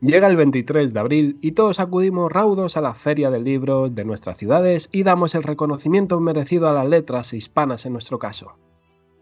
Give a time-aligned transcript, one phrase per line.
[0.00, 4.04] Llega el 23 de abril y todos acudimos raudos a la feria del libro de
[4.04, 8.52] nuestras ciudades y damos el reconocimiento merecido a las letras hispanas en nuestro caso.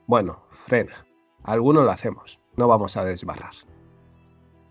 [0.07, 1.07] Bueno, frena,
[1.45, 3.55] algunos lo hacemos, no vamos a desbarrar.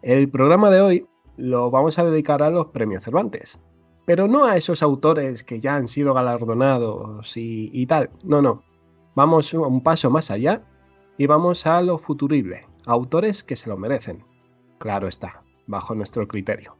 [0.03, 3.59] El programa de hoy lo vamos a dedicar a los premios Cervantes,
[4.05, 8.61] pero no a esos autores que ya han sido galardonados y, y tal, no, no,
[9.15, 10.61] vamos un paso más allá
[11.17, 14.23] y vamos a lo futurible, autores que se lo merecen,
[14.77, 16.77] claro está bajo nuestro criterio.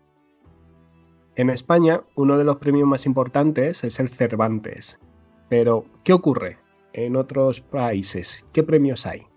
[1.35, 4.99] En España, uno de los premios más importantes es el Cervantes.
[5.49, 6.57] Pero, ¿qué ocurre
[6.93, 8.47] en otros países?
[8.53, 9.27] ¿Qué premios hay?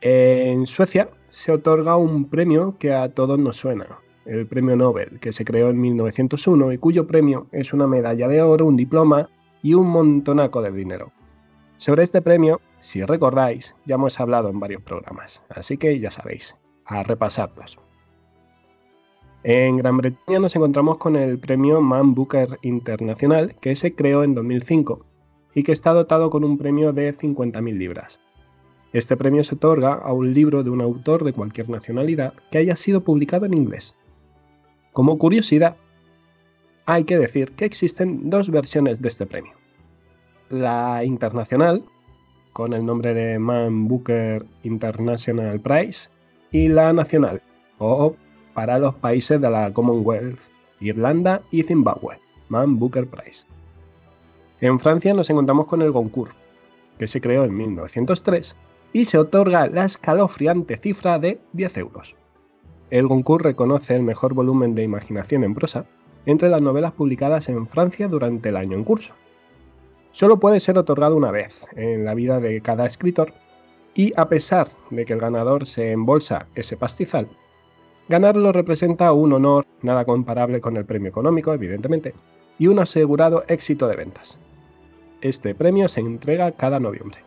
[0.00, 5.32] En Suecia se otorga un premio que a todos nos suena, el Premio Nobel, que
[5.32, 9.28] se creó en 1901 y cuyo premio es una medalla de oro, un diploma
[9.62, 11.12] y un montonaco de dinero.
[11.76, 16.56] Sobre este premio, si recordáis, ya hemos hablado en varios programas, así que ya sabéis,
[16.86, 17.78] a repasarlos.
[19.42, 24.34] En Gran Bretaña nos encontramos con el premio Man Booker Internacional, que se creó en
[24.34, 25.06] 2005
[25.54, 28.20] y que está dotado con un premio de 50.000 libras.
[28.92, 32.76] Este premio se otorga a un libro de un autor de cualquier nacionalidad que haya
[32.76, 33.96] sido publicado en inglés.
[34.92, 35.76] Como curiosidad,
[36.84, 39.52] hay que decir que existen dos versiones de este premio.
[40.50, 41.82] La internacional,
[42.52, 46.10] con el nombre de Man Booker International Prize,
[46.50, 47.40] y la nacional,
[47.78, 48.16] o
[48.54, 50.40] para los países de la Commonwealth,
[50.80, 53.44] Irlanda y Zimbabue, Man Booker Prize.
[54.60, 56.34] En Francia nos encontramos con el Goncourt,
[56.98, 58.56] que se creó en 1903
[58.92, 62.14] y se otorga la escalofriante cifra de 10 euros.
[62.90, 65.86] El Goncourt reconoce el mejor volumen de imaginación en prosa
[66.26, 69.14] entre las novelas publicadas en Francia durante el año en curso.
[70.12, 73.32] Solo puede ser otorgado una vez en la vida de cada escritor
[73.94, 77.28] y a pesar de que el ganador se embolsa ese pastizal,
[78.10, 82.12] ganarlo representa un honor nada comparable con el premio económico, evidentemente,
[82.58, 84.36] y un asegurado éxito de ventas.
[85.20, 87.20] Este premio se entrega cada noviembre.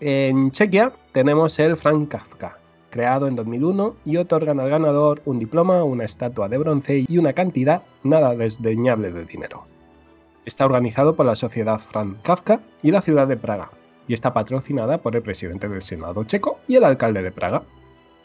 [0.00, 2.56] En Chequia tenemos el Frank Kafka,
[2.88, 7.34] creado en 2001 y otorgan al ganador un diploma, una estatua de bronce y una
[7.34, 9.66] cantidad nada desdeñable de dinero.
[10.46, 13.70] Está organizado por la Sociedad Frank Kafka y la ciudad de Praga,
[14.08, 17.64] y está patrocinada por el presidente del Senado checo y el alcalde de Praga.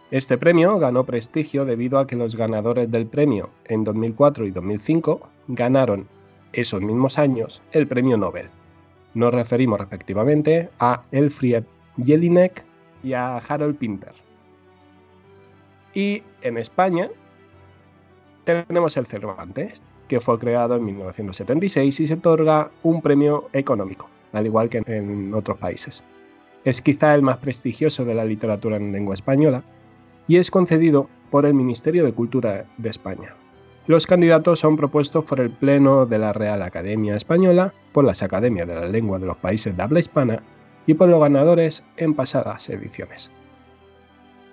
[0.09, 5.19] Este premio ganó prestigio debido a que los ganadores del premio en 2004 y 2005
[5.49, 6.07] ganaron
[6.53, 8.47] esos mismos años el premio Nobel.
[9.13, 11.63] Nos referimos respectivamente a Elfried
[12.01, 12.63] Jelinek
[13.03, 14.13] y a Harold Pinter.
[15.93, 17.09] Y en España
[18.45, 24.45] tenemos el Cervantes, que fue creado en 1976 y se otorga un premio económico al
[24.45, 26.03] igual que en otros países.
[26.63, 29.63] Es quizá el más prestigioso de la literatura en lengua española
[30.27, 33.35] y es concedido por el Ministerio de Cultura de España.
[33.87, 38.67] Los candidatos son propuestos por el Pleno de la Real Academia Española, por las Academias
[38.67, 40.43] de la Lengua de los países de habla hispana
[40.85, 43.31] y por los ganadores en pasadas ediciones.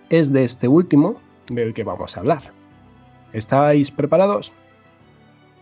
[0.08, 2.42] Es de este último del que vamos a hablar.
[3.32, 4.52] ¿Estáis preparados?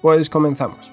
[0.03, 0.93] Pues comenzamos.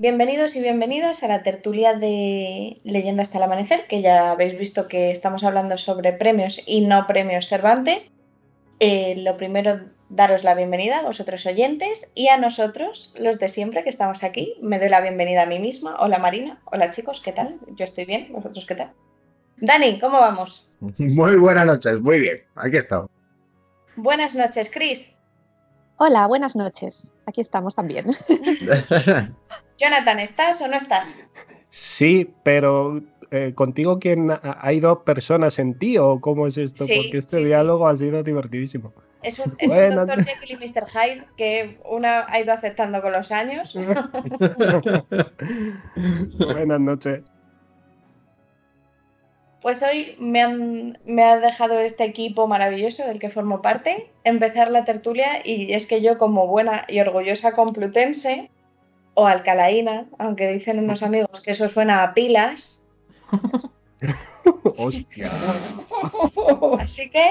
[0.00, 4.88] Bienvenidos y bienvenidas a la tertulia de Leyendo hasta el amanecer, que ya habéis visto
[4.88, 8.10] que estamos hablando sobre premios y no premios Cervantes.
[8.78, 13.84] Eh, lo primero, daros la bienvenida a vosotros oyentes y a nosotros, los de siempre
[13.84, 14.54] que estamos aquí.
[14.62, 15.96] Me doy la bienvenida a mí misma.
[15.98, 17.58] Hola Marina, hola chicos, ¿qué tal?
[17.76, 18.92] Yo estoy bien, ¿vosotros qué tal?
[19.58, 20.66] Dani, ¿cómo vamos?
[20.80, 23.10] Muy buenas noches, muy bien, aquí estamos.
[23.96, 25.14] Buenas noches, Chris.
[25.98, 27.12] Hola, buenas noches.
[27.26, 28.06] Aquí estamos también.
[29.80, 31.08] Jonathan, ¿estás o no estás?
[31.70, 33.00] Sí, pero
[33.30, 36.84] eh, contigo quién hay dos personas en ti o cómo es esto?
[36.86, 38.92] Sí, Porque este sí, diálogo ha sido divertidísimo.
[39.22, 40.24] Es un, es un Buenas Dr.
[40.24, 40.86] Jekyll y Mr.
[40.88, 43.74] Hyde que una ha ido aceptando con los años.
[46.38, 47.22] Buenas noches.
[49.62, 54.70] Pues hoy me, han- me ha dejado este equipo maravilloso del que formo parte empezar
[54.70, 58.50] la tertulia y es que yo como buena y orgullosa complutense
[59.20, 62.82] o alcalaína, aunque dicen unos amigos que eso suena a pilas,
[64.78, 65.30] Hostia.
[66.80, 67.26] así que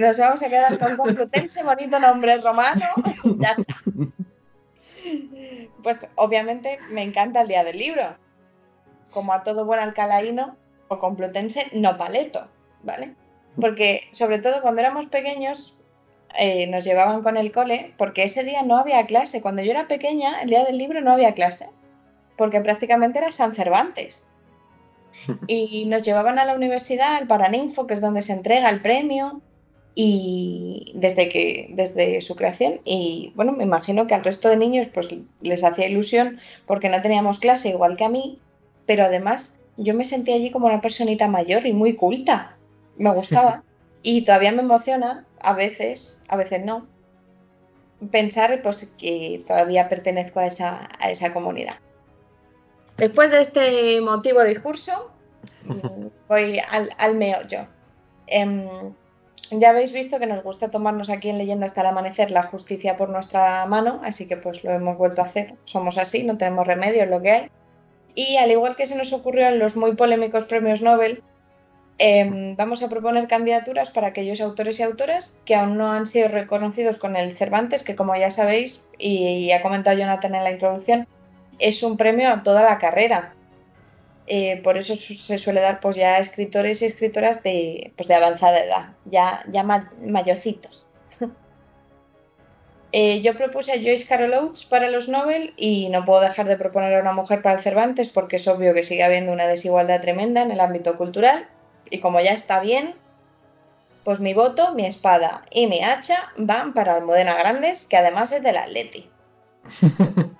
[0.00, 2.84] nos vamos a quedar con complutense, bonito nombre romano.
[3.40, 3.76] Ya está.
[5.82, 8.16] Pues obviamente me encanta el día del libro.
[9.10, 10.56] Como a todo buen alcalaíno
[10.88, 12.48] o complutense, no paleto,
[12.82, 13.14] ¿vale?
[13.58, 15.78] Porque sobre todo cuando éramos pequeños
[16.38, 19.40] eh, nos llevaban con el cole, porque ese día no había clase.
[19.42, 21.68] Cuando yo era pequeña, el día del libro no había clase,
[22.36, 24.24] porque prácticamente era San Cervantes.
[25.46, 29.40] Y nos llevaban a la universidad, al Paraninfo, que es donde se entrega el premio,
[29.94, 34.88] y desde que desde su creación y bueno me imagino que al resto de niños
[34.88, 35.08] pues
[35.40, 38.40] les hacía ilusión porque no teníamos clase igual que a mí
[38.86, 42.56] pero además yo me sentía allí como una personita mayor y muy culta
[42.96, 43.62] me gustaba
[44.04, 46.86] y todavía me emociona a veces a veces no
[48.12, 51.78] pensar pues que todavía pertenezco a esa, a esa comunidad
[52.96, 55.10] después de este motivo discurso
[56.28, 57.66] voy al, al meollo
[58.26, 58.94] Em,
[59.50, 62.96] ya habéis visto que nos gusta tomarnos aquí en Leyenda hasta el amanecer la justicia
[62.96, 65.54] por nuestra mano, así que pues lo hemos vuelto a hacer.
[65.64, 67.50] Somos así, no tenemos remedio, es lo que hay.
[68.14, 71.22] Y al igual que se nos ocurrió en los muy polémicos premios Nobel,
[71.98, 76.28] em, vamos a proponer candidaturas para aquellos autores y autoras que aún no han sido
[76.28, 81.06] reconocidos con el Cervantes, que como ya sabéis, y ha comentado Jonathan en la introducción,
[81.58, 83.34] es un premio a toda la carrera.
[84.26, 88.14] Eh, por eso se suele dar pues ya a escritores y escritoras de, pues, de
[88.14, 90.86] avanzada edad, ya, ya ma- mayorcitos.
[92.96, 96.56] Eh, yo propuse a Joyce Carol Oates para los Nobel y no puedo dejar de
[96.56, 100.00] proponer a una mujer para el Cervantes porque es obvio que sigue habiendo una desigualdad
[100.00, 101.48] tremenda en el ámbito cultural
[101.90, 102.94] y como ya está bien,
[104.04, 108.42] pues mi voto, mi espada y mi hacha van para Almudena Grandes, que además es
[108.42, 109.08] del Atleti.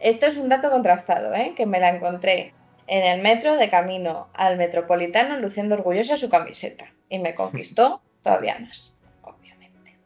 [0.00, 1.54] Esto es un dato contrastado, ¿eh?
[1.56, 2.54] que me la encontré
[2.86, 8.58] en el metro de camino al metropolitano luciendo orgullosa su camiseta y me conquistó todavía
[8.60, 9.96] más, obviamente.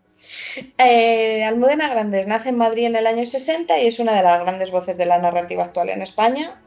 [0.78, 4.40] Eh, Almudena Grandes nace en Madrid en el año 60 y es una de las
[4.40, 6.60] grandes voces de la narrativa actual en España,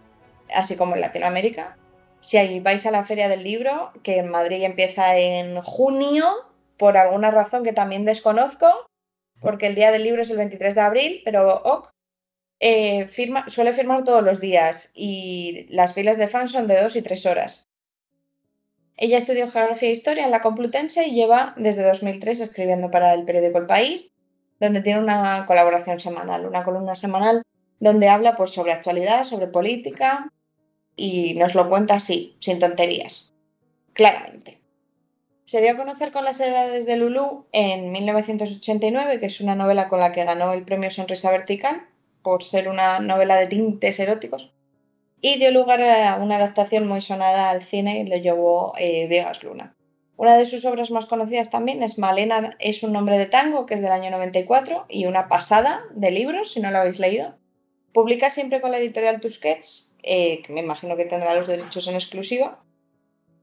[0.53, 1.77] así como en Latinoamérica.
[2.21, 6.25] Si vais a la Feria del Libro, que en Madrid empieza en junio,
[6.77, 8.67] por alguna razón que también desconozco,
[9.41, 11.89] porque el día del libro es el 23 de abril, pero ok,
[12.59, 13.09] eh,
[13.47, 17.25] suele firmar todos los días y las filas de fans son de dos y tres
[17.25, 17.65] horas.
[18.97, 23.23] Ella estudió Geografía e Historia en la Complutense y lleva desde 2003 escribiendo para el
[23.23, 24.11] periódico El País,
[24.59, 27.43] donde tiene una colaboración semanal, una columna semanal
[27.79, 30.29] donde habla pues, sobre actualidad, sobre política
[30.99, 33.33] y nos lo cuenta así, sin tonterías,
[33.93, 34.59] claramente.
[35.45, 39.87] Se dio a conocer con las edades de Lulú en 1989, que es una novela
[39.87, 41.87] con la que ganó el premio Sonrisa Vertical,
[42.21, 44.51] por ser una novela de tintes eróticos,
[45.21, 49.73] y dio lugar a una adaptación muy sonada al cine le llevó eh, Vegas Luna.
[50.17, 53.75] Una de sus obras más conocidas también es Malena es un nombre de tango, que
[53.75, 57.35] es del año 94, y una pasada de libros, si no lo habéis leído.
[57.93, 61.95] Publica siempre con la editorial Tusquets, eh, que me imagino que tendrá los derechos en
[61.95, 62.59] exclusiva.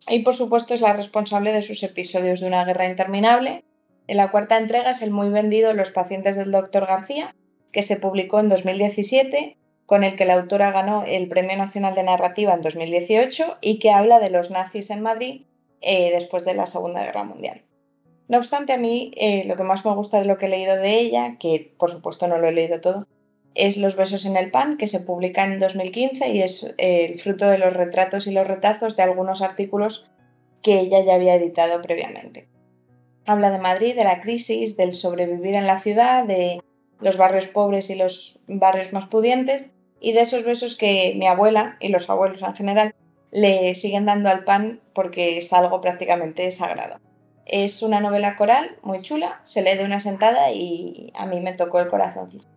[0.09, 3.65] Y por supuesto es la responsable de sus episodios de una guerra interminable.
[4.07, 6.87] En la cuarta entrega es el muy vendido Los pacientes del Dr.
[6.87, 7.35] García,
[7.73, 12.03] que se publicó en 2017, con el que la autora ganó el Premio Nacional de
[12.03, 15.43] Narrativa en 2018 y que habla de los nazis en Madrid
[15.81, 17.63] eh, después de la Segunda Guerra Mundial.
[18.29, 20.77] No obstante, a mí eh, lo que más me gusta de lo que he leído
[20.77, 23.07] de ella, que por supuesto no lo he leído todo,
[23.57, 27.19] es Los besos en el pan, que se publica en 2015 y es eh, el
[27.19, 30.11] fruto de los retratos y los retazos de algunos artículos
[30.63, 32.49] que ella ya había editado previamente.
[33.25, 36.61] Habla de Madrid, de la crisis, del sobrevivir en la ciudad, de
[37.01, 39.71] los barrios pobres y los barrios más pudientes
[40.01, 42.95] y de esos besos que mi abuela y los abuelos en general
[43.31, 47.01] le siguen dando al pan porque es algo prácticamente sagrado.
[47.45, 51.53] Es una novela coral muy chula, se lee de una sentada y a mí me
[51.53, 52.56] tocó el corazoncito.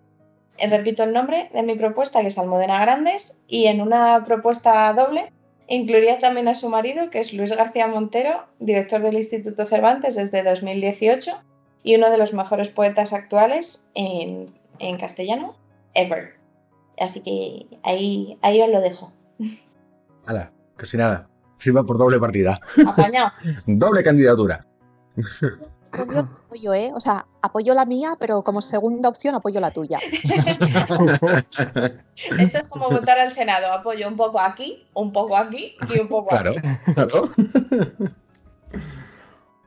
[0.59, 4.91] Eh, repito el nombre de mi propuesta, que es Almudena Grandes, y en una propuesta
[4.93, 5.31] doble
[5.67, 10.43] incluiría también a su marido, que es Luis García Montero, director del Instituto Cervantes desde
[10.43, 11.31] 2018
[11.83, 15.55] y uno de los mejores poetas actuales en, en castellano,
[15.93, 16.33] ever.
[16.99, 19.13] Así que ahí, ahí os lo dejo.
[20.25, 21.29] Hala, casi nada.
[21.57, 22.59] Sirva por doble partida.
[22.85, 23.31] Apañado.
[23.65, 24.65] doble candidatura.
[25.91, 26.91] Pues yo no apoyo, ¿eh?
[26.96, 30.00] O sea, apoyo la mía, pero como segunda opción apoyo la tuya.
[32.39, 33.72] Esto es como votar al Senado.
[33.74, 36.93] Apoyo un poco aquí, un poco aquí y un poco Claro, aquí.
[36.93, 37.29] claro.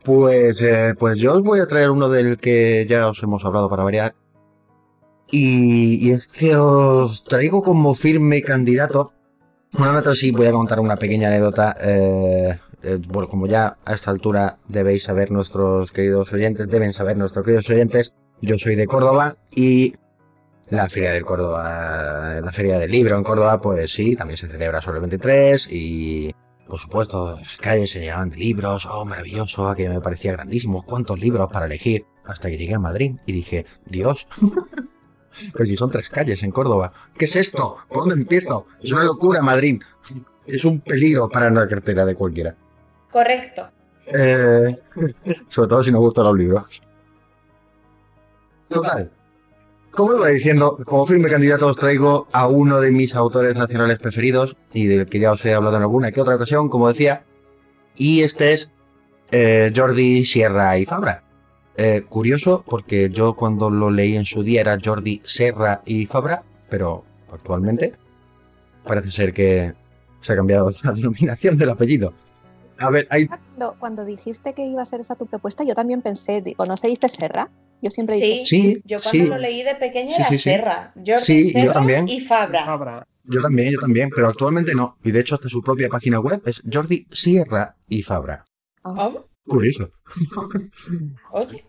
[0.05, 3.69] Pues, eh, pues yo os voy a traer uno del que ya os hemos hablado
[3.71, 4.17] para variar.
[5.31, 9.13] Y, y es que os traigo como firme candidato.
[9.79, 11.77] Una nota sí, voy a contar una pequeña anécdota.
[11.81, 17.17] eh, eh, bueno, como ya a esta altura debéis saber nuestros queridos oyentes, deben saber
[17.17, 19.95] nuestros queridos oyentes, yo soy de Córdoba y
[20.71, 24.81] la Feria del Córdoba, la Feria del Libro en Córdoba, pues sí, también se celebra
[24.81, 26.35] sobre el 23 y
[26.67, 31.19] por supuesto, las calles se llenaban de libros, oh, maravilloso, aquello me parecía grandísimo, cuántos
[31.19, 34.27] libros para elegir, hasta que llegué a Madrid y dije, Dios,
[35.53, 37.77] pero si son tres calles en Córdoba, ¿qué es esto?
[37.89, 38.67] ¿Por dónde empiezo?
[38.83, 39.83] Es una locura Madrid,
[40.47, 42.57] es un peligro para la cartera de cualquiera.
[43.13, 43.69] Correcto.
[44.07, 44.75] Eh,
[45.49, 46.83] sobre todo si nos gustan los libros.
[48.69, 49.11] Total.
[49.91, 54.57] Como iba diciendo, como firme candidato os traigo a uno de mis autores nacionales preferidos
[54.73, 57.25] y del que ya os he hablado en alguna que otra ocasión, como decía.
[57.95, 58.71] Y este es
[59.31, 61.25] eh, Jordi Sierra y Fabra.
[61.77, 66.43] Eh, curioso porque yo cuando lo leí en su día era Jordi Serra y Fabra,
[66.71, 67.93] pero actualmente
[68.85, 69.75] parece ser que
[70.23, 72.15] se ha cambiado la denominación del apellido.
[72.83, 76.03] A ver, hay Cuando, cuando dijiste que iba a ser esa tu propuesta, yo también
[76.03, 77.51] pensé, digo, ¿no se dice Serra?
[77.81, 79.27] Yo siempre dicho, Sí, Sí, yo cuando sí.
[79.31, 80.43] lo leí de pequeña Sí, era sí, sí.
[80.43, 82.09] Serra, Jordi Sí, yo Serra también.
[82.09, 82.65] y Fabra.
[82.65, 83.07] Fabra.
[83.25, 84.97] Yo también, yo también, pero actualmente no.
[85.05, 88.45] Y de hecho hasta su propia página web es Jordi Sierra y Fabra.
[88.85, 89.91] ah, Oh, Curioso.
[91.33, 91.65] oye,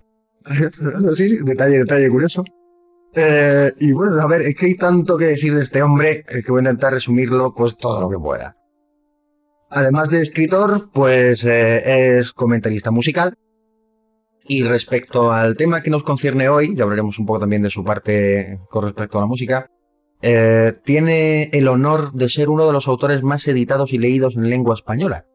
[1.15, 2.43] sí, sí, detalle, detalle curioso.
[3.15, 6.41] Eh, y bueno, a ver, es que hay tanto que decir de este hombre eh,
[6.43, 8.55] que voy a intentar resumirlo pues todo lo que pueda.
[9.75, 13.33] Además de escritor, pues eh, es comentarista musical.
[14.45, 17.83] Y respecto al tema que nos concierne hoy, ya hablaremos un poco también de su
[17.83, 19.67] parte con respecto a la música,
[20.21, 24.49] eh, tiene el honor de ser uno de los autores más editados y leídos en
[24.49, 25.25] lengua española.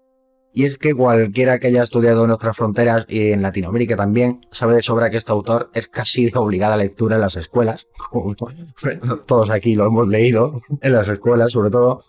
[0.54, 4.74] Y es que cualquiera que haya estudiado en nuestras fronteras y en Latinoamérica también sabe
[4.74, 7.88] de sobra que este autor es casi de obligada lectura en las escuelas.
[9.26, 12.02] Todos aquí lo hemos leído en las escuelas, sobre todo.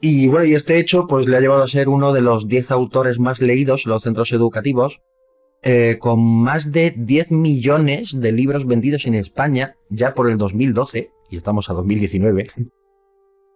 [0.00, 2.70] Y bueno, y este hecho pues le ha llevado a ser uno de los 10
[2.70, 5.00] autores más leídos en los centros educativos,
[5.62, 11.10] eh, con más de 10 millones de libros vendidos en España ya por el 2012,
[11.30, 12.48] y estamos a 2019.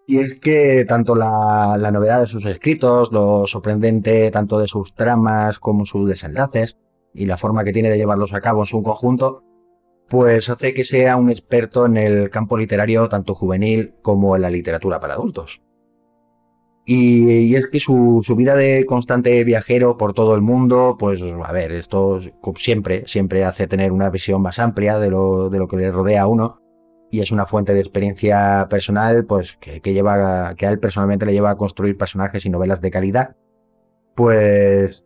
[0.07, 4.95] Y es que tanto la, la novedad de sus escritos, lo sorprendente tanto de sus
[4.95, 6.79] tramas como sus desenlaces,
[7.13, 9.43] y la forma que tiene de llevarlos a cabo en su conjunto,
[10.09, 14.51] pues hace que sea un experto en el campo literario tanto juvenil como en la
[14.51, 15.61] literatura para adultos.
[16.91, 21.71] Y, es que su, vida de constante viajero por todo el mundo, pues a ver,
[21.73, 22.19] esto
[22.57, 26.23] siempre, siempre hace tener una visión más amplia de lo, de lo que le rodea
[26.23, 26.63] a uno
[27.11, 31.35] y es una fuente de experiencia personal, pues que, lleva, que a él personalmente le
[31.35, 33.37] lleva a construir personajes y novelas de calidad.
[34.17, 35.05] Pues.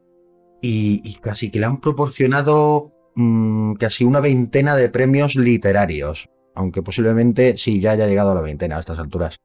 [0.60, 6.28] Y, y casi que le han proporcionado mm, casi una veintena de premios literarios.
[6.54, 9.40] Aunque posiblemente sí, ya haya llegado a la veintena a estas alturas.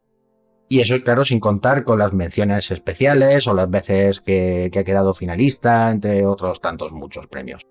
[0.70, 4.84] Y eso, claro, sin contar con las menciones especiales o las veces que, que ha
[4.84, 7.66] quedado finalista, entre otros tantos muchos premios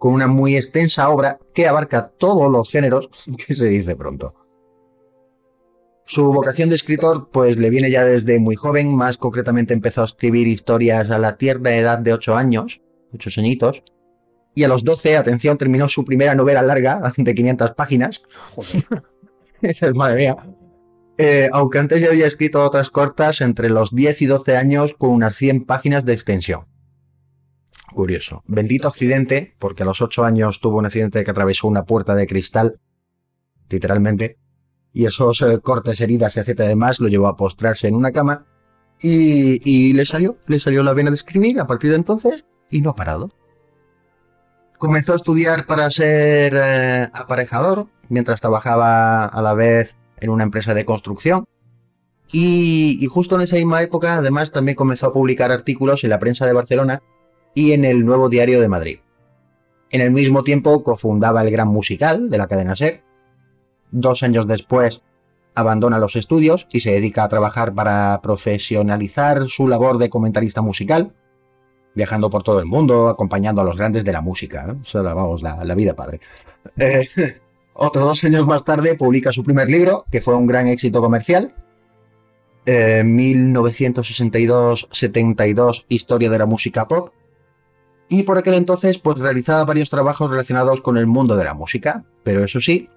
[0.00, 3.10] con una muy extensa obra que abarca todos los géneros,
[3.46, 4.34] que se dice pronto.
[6.06, 10.06] Su vocación de escritor pues le viene ya desde muy joven, más concretamente empezó a
[10.06, 12.80] escribir historias a la tierna edad de 8 años,
[13.12, 13.84] 8 añitos,
[14.54, 18.22] y a los 12, atención, terminó su primera novela larga de 500 páginas.
[18.54, 18.84] Joder.
[19.60, 20.36] Esa es madre mía.
[21.22, 25.10] Eh, aunque antes ya había escrito otras cortas entre los 10 y 12 años con
[25.10, 26.64] unas 100 páginas de extensión.
[27.92, 28.42] Curioso.
[28.46, 32.26] Bendito accidente, porque a los 8 años tuvo un accidente que atravesó una puerta de
[32.26, 32.80] cristal,
[33.68, 34.38] literalmente,
[34.94, 38.46] y esos eh, cortes, heridas, etcétera, demás, lo llevó a postrarse en una cama,
[38.98, 42.80] y, y le salió, le salió la vena de escribir a partir de entonces, y
[42.80, 43.30] no ha parado.
[44.78, 50.74] Comenzó a estudiar para ser eh, aparejador, mientras trabajaba a la vez en una empresa
[50.74, 51.46] de construcción.
[52.32, 56.46] Y, justo en esa misma época, además, también comenzó a publicar artículos en la prensa
[56.46, 57.02] de Barcelona
[57.54, 58.98] y en el Nuevo Diario de Madrid.
[59.90, 63.02] En el mismo tiempo cofundaba el Gran Musical de la cadena SER.
[63.90, 65.02] Dos años después
[65.56, 71.12] abandona los estudios y se dedica a trabajar para profesionalizar su labor de comentarista musical,
[71.96, 74.66] viajando por todo el mundo, acompañando a los grandes de la música.
[74.68, 74.76] ¿eh?
[74.80, 76.20] Eso la, vamos, la, la vida padre.
[77.82, 81.54] Otros dos años más tarde publica su primer libro, que fue un gran éxito comercial.
[82.66, 87.08] Eh, 1962-72, Historia de la música pop.
[88.10, 92.04] Y por aquel entonces, pues realizaba varios trabajos relacionados con el mundo de la música,
[92.22, 92.90] pero eso sí,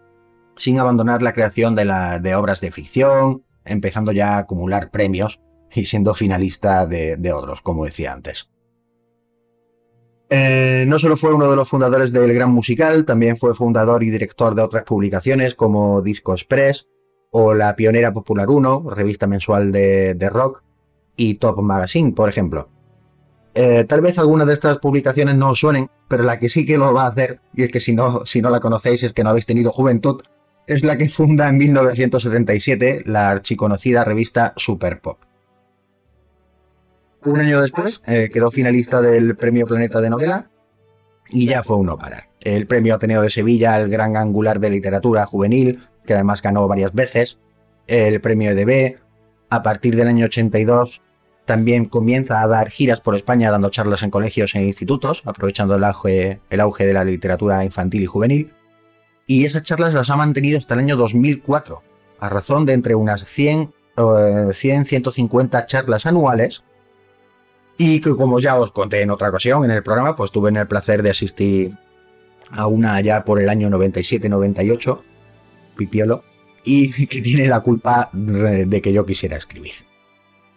[0.57, 5.39] sin abandonar la creación de, la, de obras de ficción, empezando ya a acumular premios
[5.71, 8.49] y siendo finalista de, de otros, como decía antes.
[10.35, 14.09] Eh, no solo fue uno de los fundadores del Gran Musical, también fue fundador y
[14.09, 16.87] director de otras publicaciones como Disco Express
[17.29, 20.63] o la Pionera Popular 1, revista mensual de, rock,
[21.15, 22.67] y Top Magazine, por ejemplo.
[23.53, 26.79] Eh, tal vez algunas de estas publicaciones no os suenen, pero la que sí que
[26.79, 29.23] lo va a hacer, y es que si no, si no la conocéis es que
[29.23, 30.23] no habéis tenido juventud,
[30.65, 35.19] es la que funda en 1977 la archiconocida revista Super Pop.
[37.25, 40.49] Un año después eh, quedó finalista del Premio Planeta de Novela
[41.29, 42.29] y ya fue uno parar.
[42.41, 46.93] El Premio Ateneo de Sevilla, el Gran Angular de Literatura Juvenil, que además ganó varias
[46.93, 47.39] veces,
[47.87, 48.97] el Premio EDB.
[49.49, 51.01] A partir del año 82
[51.45, 55.83] también comienza a dar giras por España dando charlas en colegios e institutos, aprovechando el
[55.83, 58.53] auge, el auge de la literatura infantil y juvenil.
[59.27, 61.83] Y esas charlas las ha mantenido hasta el año 2004,
[62.19, 66.63] a razón de entre unas 100 100-150 charlas anuales
[67.77, 70.67] y que como ya os conté en otra ocasión en el programa, pues tuve el
[70.67, 71.77] placer de asistir
[72.51, 75.01] a una allá por el año 97-98,
[75.75, 76.23] Pipiolo,
[76.63, 79.73] y que tiene la culpa de que yo quisiera escribir.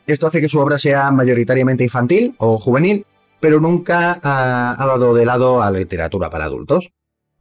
[0.07, 3.05] Esto hace que su obra sea mayoritariamente infantil o juvenil,
[3.41, 6.93] pero nunca ha, ha dado de lado a la literatura para adultos.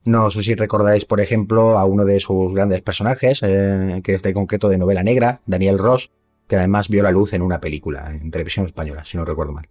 [0.04, 4.24] No sé si recordáis, por ejemplo, a uno de sus grandes personajes, eh, que es
[4.24, 6.12] de concreto de novela negra, Daniel Ross,
[6.48, 9.70] que además vio la luz en una película en televisión española, si no recuerdo mal.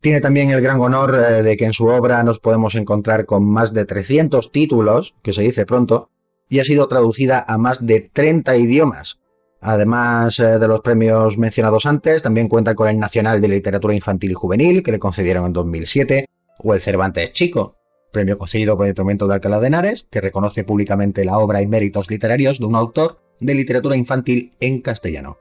[0.00, 3.44] Tiene también el gran honor eh, de que en su obra nos podemos encontrar con
[3.44, 6.10] más de 300 títulos, que se dice pronto,
[6.48, 9.18] y ha sido traducida a más de 30 idiomas.
[9.62, 14.32] Además eh, de los premios mencionados antes, también cuenta con el Nacional de Literatura Infantil
[14.32, 16.26] y Juvenil, que le concedieron en 2007,
[16.62, 17.76] o el Cervantes Chico,
[18.12, 21.66] premio concedido por el Ayuntamiento de Alcalá de Henares, que reconoce públicamente la obra y
[21.66, 25.38] méritos literarios de un autor de literatura infantil en castellano,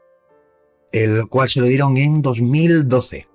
[0.92, 3.28] el cual se lo dieron en 2012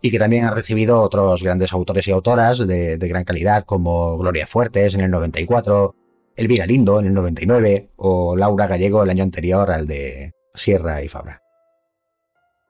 [0.00, 4.46] y que también ha recibido otros grandes autores y autoras de, gran calidad como Gloria
[4.46, 5.94] Fuertes en el 94,
[6.36, 11.08] Elvira Lindo en el 99 o Laura Gallego el año anterior al de Sierra y
[11.08, 11.40] Fabra.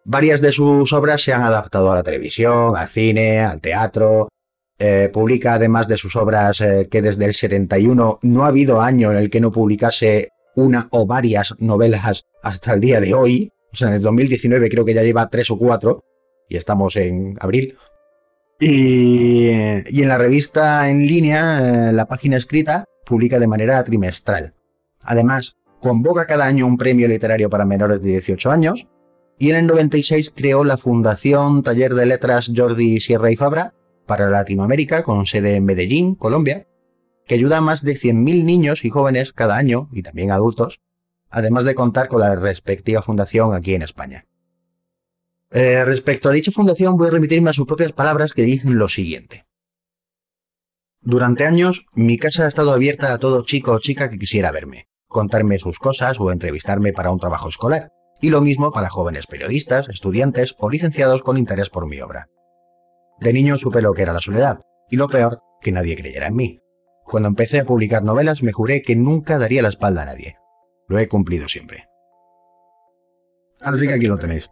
[0.04, 4.28] Varias de sus obras se han adaptado a la televisión, al cine, al teatro.
[4.78, 9.12] Eh, publica además de sus obras eh, que desde el 71 no ha habido año
[9.12, 13.52] en el que no publicase una o varias novelas hasta el día de hoy.
[13.72, 16.04] O sea, en el 2019 creo que ya lleva tres o cuatro
[16.48, 17.76] y estamos en abril.
[18.60, 24.54] Y, en la revista en línea, eh, la página escrita, publica de manera trimestral.
[25.02, 28.86] Además, convoca cada año un premio literario para menores de 18 años
[29.38, 33.74] y en el 96 creó la Fundación Taller de Letras Jordi Sierra y Fabra
[34.06, 36.66] para Latinoamérica con sede en Medellín, Colombia,
[37.26, 40.80] que ayuda a más de 100.000 niños y jóvenes cada año, y también adultos,
[41.30, 44.26] además de contar con la respectiva fundación aquí en España.
[45.50, 48.88] Eh, respecto a dicha fundación voy a remitirme a sus propias palabras que dicen lo
[48.88, 49.46] siguiente.
[51.00, 54.88] Durante años, mi casa ha estado abierta a todo chico o chica que quisiera verme,
[55.06, 59.88] contarme sus cosas o entrevistarme para un trabajo escolar, y lo mismo para jóvenes periodistas,
[59.88, 62.28] estudiantes o licenciados con interés por mi obra.
[63.20, 64.60] De niño supe lo que era la soledad,
[64.90, 66.63] y lo peor, que nadie creyera en mí.
[67.04, 70.36] Cuando empecé a publicar novelas me juré que nunca daría la espalda a nadie.
[70.88, 71.86] Lo he cumplido siempre.
[73.60, 74.50] Así que aquí lo tenéis.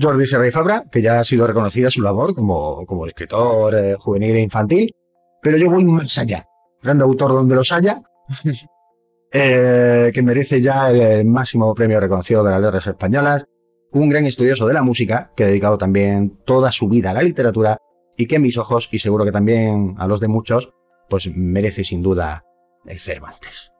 [0.00, 3.94] Jordi Serra y Fabra, que ya ha sido reconocida su labor como, como escritor eh,
[3.94, 4.94] juvenil e infantil,
[5.42, 6.46] pero yo voy más allá.
[6.82, 8.02] Gran autor donde los haya,
[9.32, 13.44] eh, que merece ya el máximo premio reconocido de las letras españolas,
[13.92, 17.22] un gran estudioso de la música, que ha dedicado también toda su vida a la
[17.22, 17.76] literatura
[18.16, 20.70] y que en mis ojos, y seguro que también a los de muchos,
[21.12, 22.42] pues merece sin duda
[22.86, 23.70] el Cervantes.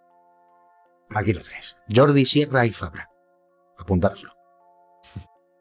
[1.14, 1.78] Aquí lo tenéis.
[1.88, 3.08] Jordi Sierra y Fabra.
[3.78, 4.34] Apuntároslo.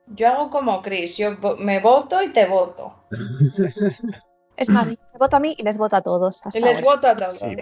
[0.07, 3.05] Yo hago como Chris, yo me voto y te voto.
[4.57, 6.45] Es más, me voto a mí y les voto a todos.
[6.45, 6.95] hasta Y les ahora.
[6.95, 7.39] voto a todos.
[7.39, 7.55] Sí.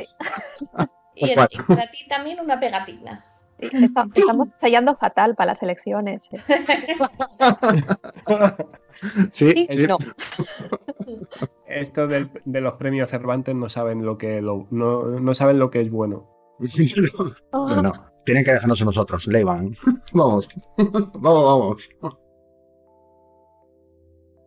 [1.13, 3.23] Y, el- y para ti también una pegatina.
[3.59, 6.27] Está- estamos ensayando fatal para las elecciones.
[6.31, 6.41] ¿eh?
[9.31, 9.87] Sí, Sí, sí.
[9.87, 9.97] no.
[11.67, 15.69] Esto del- de los premios Cervantes no saben lo que lo- no, no saben lo
[15.69, 16.27] que es bueno.
[17.53, 17.91] No, no.
[18.25, 19.73] Tienen que dejarnos a nosotros, Leiban.
[20.13, 20.47] Vamos.
[20.77, 21.89] Vamos, vamos.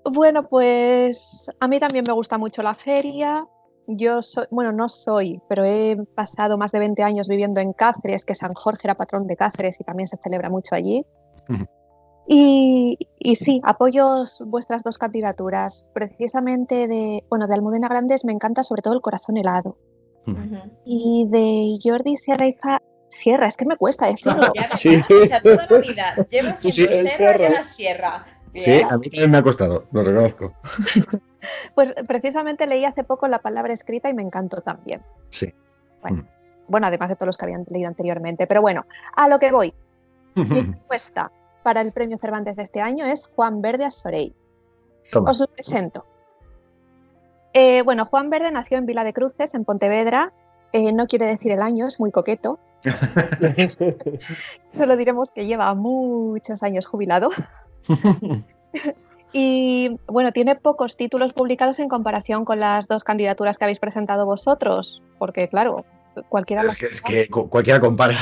[0.04, 3.46] Bueno, pues a mí también me gusta mucho la feria.
[3.86, 8.24] Yo soy, bueno, no soy, pero he pasado más de 20 años viviendo en Cáceres,
[8.24, 11.04] que San Jorge era patrón de Cáceres y también se celebra mucho allí.
[12.28, 15.86] Y, y sí, apoyo vuestras dos candidaturas.
[15.92, 19.76] Precisamente de, bueno, de Almudena Grandes me encanta sobre todo el corazón helado.
[20.26, 20.58] Ujú.
[20.84, 24.52] Y de Jordi Sierra y Fa- Sierra, es que me cuesta decirlo.
[24.54, 24.96] Ya, Sí.
[24.96, 26.26] O sea, toda la unidad.
[26.30, 26.86] Lleva Sí, sí,
[27.64, 28.26] Sierra.
[28.54, 30.52] Sí, a mí también me ha costado, lo reconozco.
[31.74, 35.02] Pues precisamente leí hace poco la palabra escrita y me encantó también.
[35.30, 35.52] Sí.
[36.00, 36.24] Bueno,
[36.68, 38.46] bueno, además de todos los que habían leído anteriormente.
[38.46, 39.74] Pero bueno, a lo que voy.
[40.36, 41.32] Mi propuesta
[41.62, 44.34] para el premio Cervantes de este año es Juan Verde Asorey.
[45.10, 45.30] Toma.
[45.30, 46.04] Os lo presento.
[47.54, 50.32] Eh, bueno, Juan Verde nació en Vila de Cruces, en Pontevedra.
[50.72, 52.58] Eh, no quiere decir el año, es muy coqueto.
[54.72, 57.30] Solo diremos que lleva muchos años jubilado.
[59.32, 64.26] Y bueno, tiene pocos títulos publicados en comparación con las dos candidaturas que habéis presentado
[64.26, 65.86] vosotros, porque claro,
[66.28, 68.18] cualquiera que, que cualquiera compara.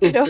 [0.00, 0.26] pero,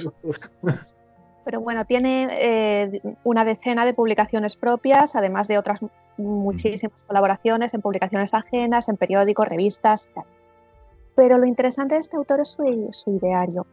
[1.48, 5.80] pero bueno, tiene eh, una decena de publicaciones propias, además de otras
[6.18, 10.10] muchísimas colaboraciones en publicaciones ajenas, en periódicos, revistas.
[10.14, 10.24] tal.
[11.16, 13.66] Pero lo interesante de este autor es su, su ideario.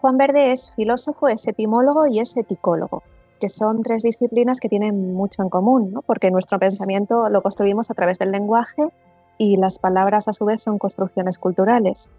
[0.00, 3.02] Juan Verde es filósofo, es etimólogo y es eticólogo,
[3.40, 6.02] que son tres disciplinas que tienen mucho en común, ¿no?
[6.02, 8.86] porque nuestro pensamiento lo construimos a través del lenguaje
[9.38, 12.10] y las palabras a su vez son construcciones culturales.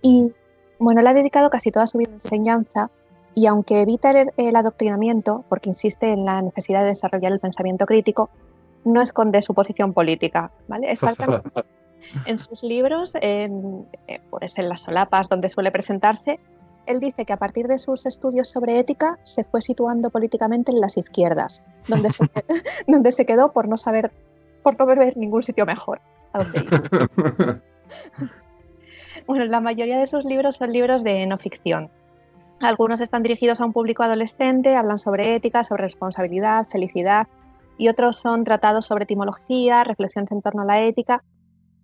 [0.00, 0.32] Y
[0.78, 2.90] bueno, él ha dedicado casi toda su vida a enseñanza
[3.36, 7.84] y aunque evita el, el adoctrinamiento, porque insiste en la necesidad de desarrollar el pensamiento
[7.84, 8.30] crítico,
[8.84, 10.90] no esconde su posición política, ¿vale?
[10.90, 11.48] Exactamente.
[12.24, 13.84] En sus libros, en,
[14.30, 16.38] pues en las solapas donde suele presentarse,
[16.86, 20.80] él dice que a partir de sus estudios sobre ética se fue situando políticamente en
[20.80, 22.24] las izquierdas, donde se,
[22.86, 24.12] donde se quedó por no saber,
[24.62, 26.00] por no ver ningún sitio mejor
[26.32, 27.62] a donde ir.
[29.26, 31.90] Bueno, la mayoría de sus libros son libros de no ficción.
[32.60, 37.28] Algunos están dirigidos a un público adolescente, hablan sobre ética, sobre responsabilidad, felicidad,
[37.76, 41.22] y otros son tratados sobre etimología, reflexiones en torno a la ética,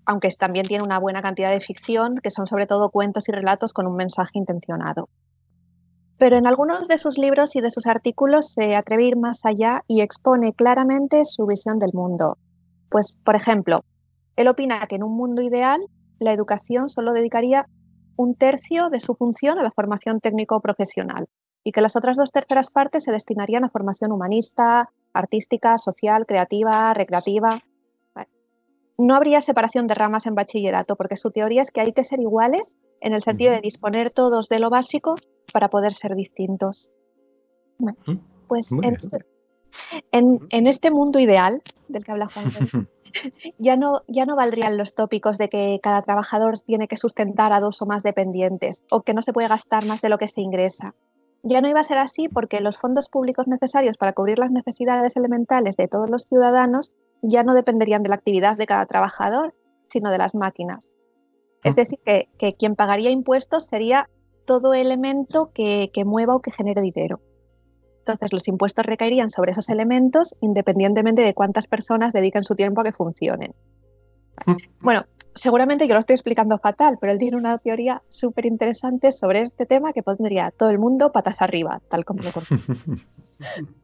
[0.06, 3.74] aunque también tiene una buena cantidad de ficción, que son sobre todo cuentos y relatos
[3.74, 5.10] con un mensaje intencionado.
[6.16, 9.44] Pero en algunos de sus libros y de sus artículos se atreve a ir más
[9.44, 12.38] allá y expone claramente su visión del mundo.
[12.88, 13.84] Pues, por ejemplo,
[14.36, 15.80] él opina que en un mundo ideal
[16.18, 17.66] la educación solo dedicaría
[18.16, 21.28] un tercio de su función a la formación técnico-profesional
[21.64, 26.92] y que las otras dos terceras partes se destinarían a formación humanista, artística, social, creativa,
[26.94, 27.58] recreativa.
[28.98, 32.20] No habría separación de ramas en bachillerato porque su teoría es que hay que ser
[32.20, 35.16] iguales en el sentido de disponer todos de lo básico
[35.52, 36.90] para poder ser distintos.
[37.78, 37.96] Bueno,
[38.48, 39.18] pues en este,
[40.12, 42.44] en- en este mundo ideal del que habla Juan
[43.58, 47.60] ya no, ya no valdrían los tópicos de que cada trabajador tiene que sustentar a
[47.60, 50.40] dos o más dependientes o que no se puede gastar más de lo que se
[50.40, 50.94] ingresa.
[51.42, 55.16] Ya no iba a ser así porque los fondos públicos necesarios para cubrir las necesidades
[55.16, 59.54] elementales de todos los ciudadanos ya no dependerían de la actividad de cada trabajador,
[59.88, 60.88] sino de las máquinas.
[61.64, 64.08] Es decir, que, que quien pagaría impuestos sería
[64.44, 67.20] todo elemento que, que mueva o que genere dinero.
[68.02, 72.84] Entonces, los impuestos recaerían sobre esos elementos independientemente de cuántas personas dediquen su tiempo a
[72.84, 73.54] que funcionen.
[74.80, 75.04] Bueno,
[75.36, 79.66] seguramente yo lo estoy explicando fatal, pero él tiene una teoría súper interesante sobre este
[79.66, 82.56] tema que pondría a todo el mundo patas arriba, tal como lo conozco.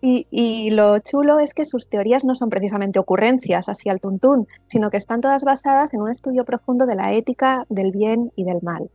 [0.00, 4.48] Y, y lo chulo es que sus teorías no son precisamente ocurrencias así al tuntún,
[4.66, 8.44] sino que están todas basadas en un estudio profundo de la ética, del bien y
[8.44, 8.90] del mal.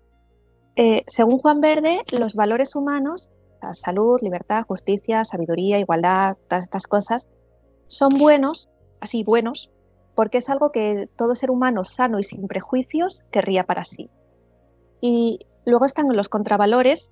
[0.75, 3.29] Eh, según Juan Verde, los valores humanos,
[3.73, 7.27] salud, libertad, justicia, sabiduría, igualdad, todas estas cosas,
[7.87, 8.69] son buenos,
[8.99, 9.71] así buenos,
[10.15, 14.09] porque es algo que todo ser humano sano y sin prejuicios querría para sí.
[15.01, 17.11] Y luego están los contravalores,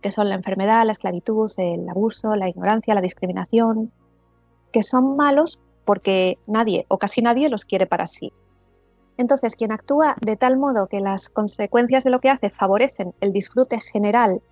[0.00, 3.92] que son la enfermedad, la esclavitud, el abuso, la ignorancia, la discriminación,
[4.72, 8.32] que son malos porque nadie o casi nadie los quiere para sí.
[9.16, 13.32] Entonces, quien actúa de tal modo que las consecuencias de lo que hace favorecen el
[13.32, 14.42] disfrute general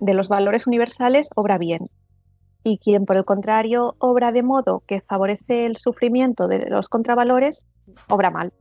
[0.00, 1.88] de los valores universales, obra bien.
[2.64, 7.66] Y quien, por el contrario, obra de modo que favorece el sufrimiento de los contravalores,
[8.08, 8.52] obra mal.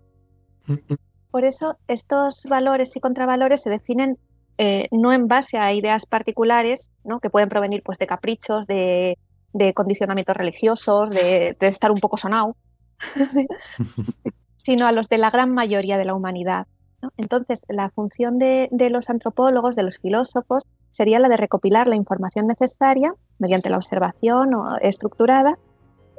[1.32, 4.18] Por eso, estos valores y contravalores se definen
[4.58, 7.20] eh, no en base a ideas particulares, ¿no?
[7.20, 9.18] que pueden provenir pues, de caprichos, de,
[9.76, 12.56] condicionamientos religiosos, de, estar un poco sonado,
[14.64, 16.66] sino a los de la gran mayoría de la humanidad.
[17.18, 20.64] Entonces, la función de, los antropólogos, de los filósofos,
[20.98, 24.50] sería la de recopilar la información necesaria mediante la observación
[24.82, 25.60] estructurada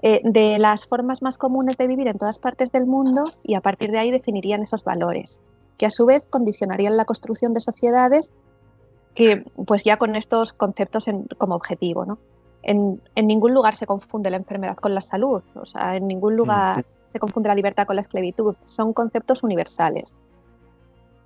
[0.03, 3.61] eh, de las formas más comunes de vivir en todas partes del mundo y a
[3.61, 5.41] partir de ahí definirían esos valores
[5.79, 8.33] que a su vez condicionarían la construcción de sociedades
[9.17, 11.07] que, pues ya con estos conceptos
[11.39, 12.05] como objetivo.
[12.05, 12.19] ¿no?
[12.63, 16.87] En, ningún lugar se confunde la enfermedad con la salud, o sea, en ningún lugar
[17.13, 20.15] se confunde la libertad con la esclavitud, son conceptos universales.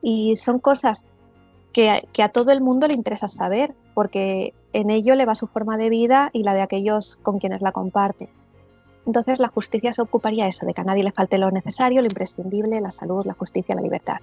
[0.00, 1.04] Y son cosas
[1.72, 5.76] que, a todo el mundo le interesa saber, porque en ello le va su forma
[5.76, 8.28] de vida y la de aquellos con quienes la comparte.
[9.06, 12.06] Entonces la justicia se ocuparía eso, de que a nadie le falte lo necesario, lo
[12.06, 14.18] imprescindible, la salud, la justicia, la libertad.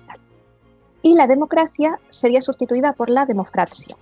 [1.01, 3.95] Y la democracia sería sustituida por la democracia,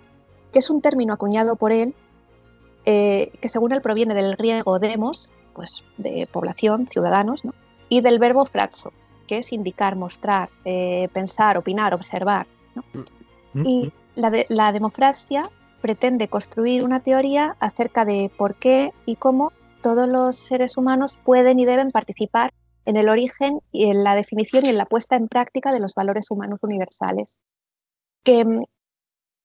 [0.52, 1.96] que es un término acuñado por él,
[2.86, 7.42] eh, que según él proviene del griego demos, pues de población, ciudadanos,
[7.90, 8.94] y del verbo fratso,
[9.28, 12.48] que es indicar, mostrar, eh, pensar, opinar, observar.
[12.94, 13.17] Mm.
[13.65, 15.50] Y la, la democracia
[15.82, 21.60] pretende construir una teoría acerca de por qué y cómo todos los seres humanos pueden
[21.60, 22.54] y deben participar
[22.86, 25.93] en el origen y en la definición y en la puesta en práctica de los
[25.93, 27.39] valores humanos universales.
[28.24, 28.63] Que mm,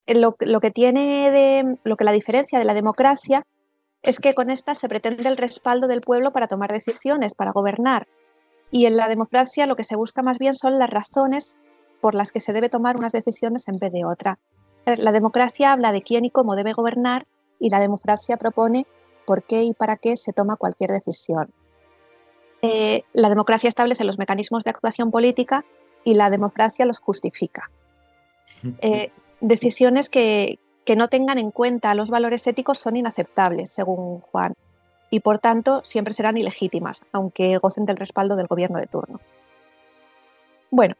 [0.06, 3.44] lo, que tiene de lo que la diferencia de la democracia
[4.02, 8.06] es que con esta se pretende el respaldo del pueblo para tomar decisiones, para gobernar.
[8.70, 11.58] Y en la democracia lo que se busca más bien son las razones
[12.02, 14.40] por las que se debe tomar unas decisiones en vez de otra.
[14.84, 17.26] La democracia habla de quién y cómo debe gobernar
[17.60, 18.86] y la democracia propone
[19.24, 21.52] por qué y para qué se toma cualquier decisión.
[22.60, 25.64] Eh, la democracia establece los mecanismos de actuación política
[26.02, 27.70] y la democracia los justifica.
[28.80, 29.10] Eh,
[29.40, 30.60] decisiones que,
[30.96, 34.54] no tengan en cuenta los valores éticos son inaceptables, según Juan,
[35.10, 39.20] y por tanto siempre serán ilegítimas, aunque gocen del respaldo del gobierno de turno.
[40.70, 40.94] Bueno,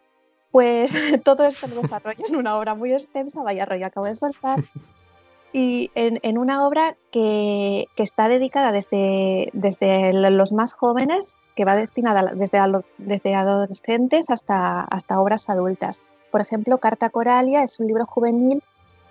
[0.52, 0.92] pues
[1.24, 4.62] todo esto lo desarrollo en una obra muy extensa, vaya rollo acabo de soltar,
[5.52, 12.32] y en, una obra que, está dedicada desde, desde, los más jóvenes, que va destinada
[12.34, 12.60] desde,
[12.98, 16.02] desde adolescentes hasta, hasta obras adultas.
[16.30, 18.62] Por ejemplo, Carta Coralia es un libro juvenil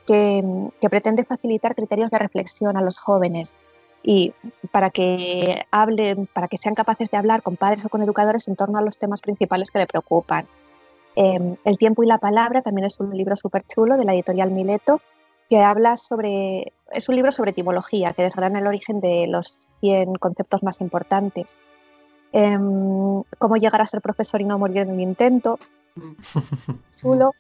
[0.07, 3.57] que, pretende facilitar criterios de reflexión a los jóvenes
[4.03, 4.33] y
[4.71, 8.55] para que hablen, para que sean capaces de hablar con padres o con educadores en
[8.55, 10.47] torno a los temas principales que le preocupan.
[11.15, 14.51] Em, el tiempo y la palabra también es un libro súper chulo de la editorial
[14.51, 15.01] Mileto
[15.49, 20.15] que habla sobre, es un libro sobre etimología, que desgrana el origen de los 100
[20.15, 21.59] conceptos más importantes.
[22.31, 25.59] Em, cómo llegar a ser profesor y no morir en un intento.
[26.95, 27.33] Chulo.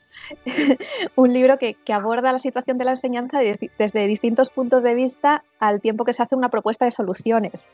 [1.15, 5.79] un libro que, aborda la situación de la enseñanza desde distintos puntos de vista al
[5.79, 7.69] tiempo que se hace una propuesta de soluciones.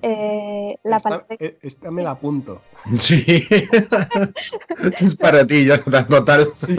[0.00, 2.62] Eh, la esta, eh, esta, me la apunto.
[2.98, 3.24] Sí.
[5.00, 6.48] es para ti, Jonathan, total.
[6.54, 6.76] Sí.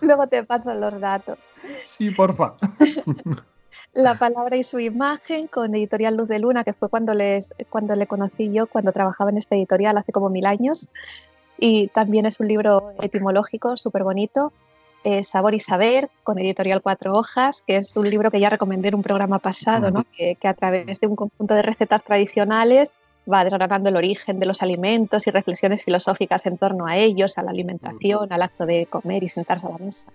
[0.00, 1.52] Luego te paso los datos.
[1.84, 2.54] Sí, porfa.
[3.92, 7.94] La palabra y su imagen con Editorial Luz de Luna, que fue cuando, les, cuando
[7.94, 10.90] le conocí yo, cuando trabajaba en esta editorial hace como mil años.
[11.58, 14.52] Y también es un libro etimológico súper bonito.
[15.04, 18.88] Eh, Sabor y Saber, con Editorial Cuatro Hojas, que es un libro que ya recomendé
[18.88, 20.04] en un programa pasado, ¿no?
[20.16, 22.90] que, que a través de un conjunto de recetas tradicionales
[23.30, 27.42] va desgranando el origen de los alimentos y reflexiones filosóficas en torno a ellos, a
[27.42, 30.08] la alimentación, al acto de comer y sentarse a la mesa.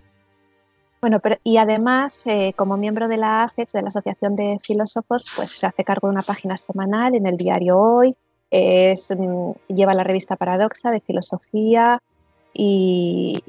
[1.00, 5.24] Bueno, pero, y además, eh, como miembro de la AFEX, de la Asociación de Filósofos,
[5.34, 8.16] pues se hace cargo de una página semanal en el diario Hoy,
[8.50, 12.02] mm, lleva la revista Paradoxa de Filosofía
[12.52, 13.42] y,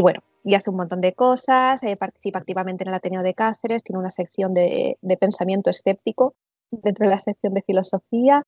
[0.00, 3.82] bueno, y hace un montón de cosas, eh, participa activamente en el Ateneo de Cáceres,
[3.82, 6.36] tiene una sección de, de pensamiento escéptico
[6.70, 8.42] dentro de la sección de filosofía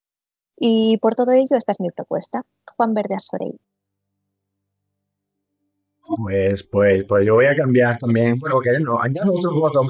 [0.57, 2.43] y por todo ello, esta es mi propuesta.
[2.75, 3.53] Juan Verde Asorey.
[6.17, 9.83] Pues, pues, pues yo voy a cambiar también, bueno, que no, añado otro voto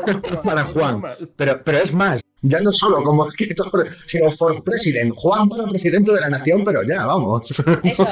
[0.44, 1.02] para Juan,
[1.36, 6.12] pero, pero es más, ya no solo como escritor, sino for president, Juan para presidente
[6.12, 7.50] de la nación, pero ya, vamos.
[7.82, 8.06] Eso,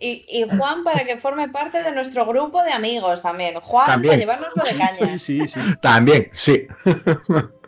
[0.00, 4.16] y, y Juan para que forme parte de nuestro grupo de amigos también, Juan para
[4.16, 5.18] llevárnoslo de caña.
[5.18, 5.60] Sí, sí, sí.
[5.80, 6.66] También, sí.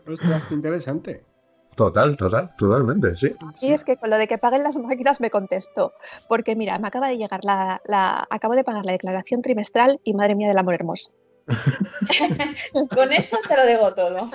[0.07, 1.25] Ostras, interesante.
[1.75, 3.35] Total, total, totalmente, sí.
[3.61, 5.93] Y es que con lo de que paguen las máquinas me contesto,
[6.29, 10.15] porque mira, me acaba de llegar la, la acabo de pagar la declaración trimestral y
[10.15, 11.11] madre mía del amor hermoso.
[12.95, 14.31] con eso te lo digo todo.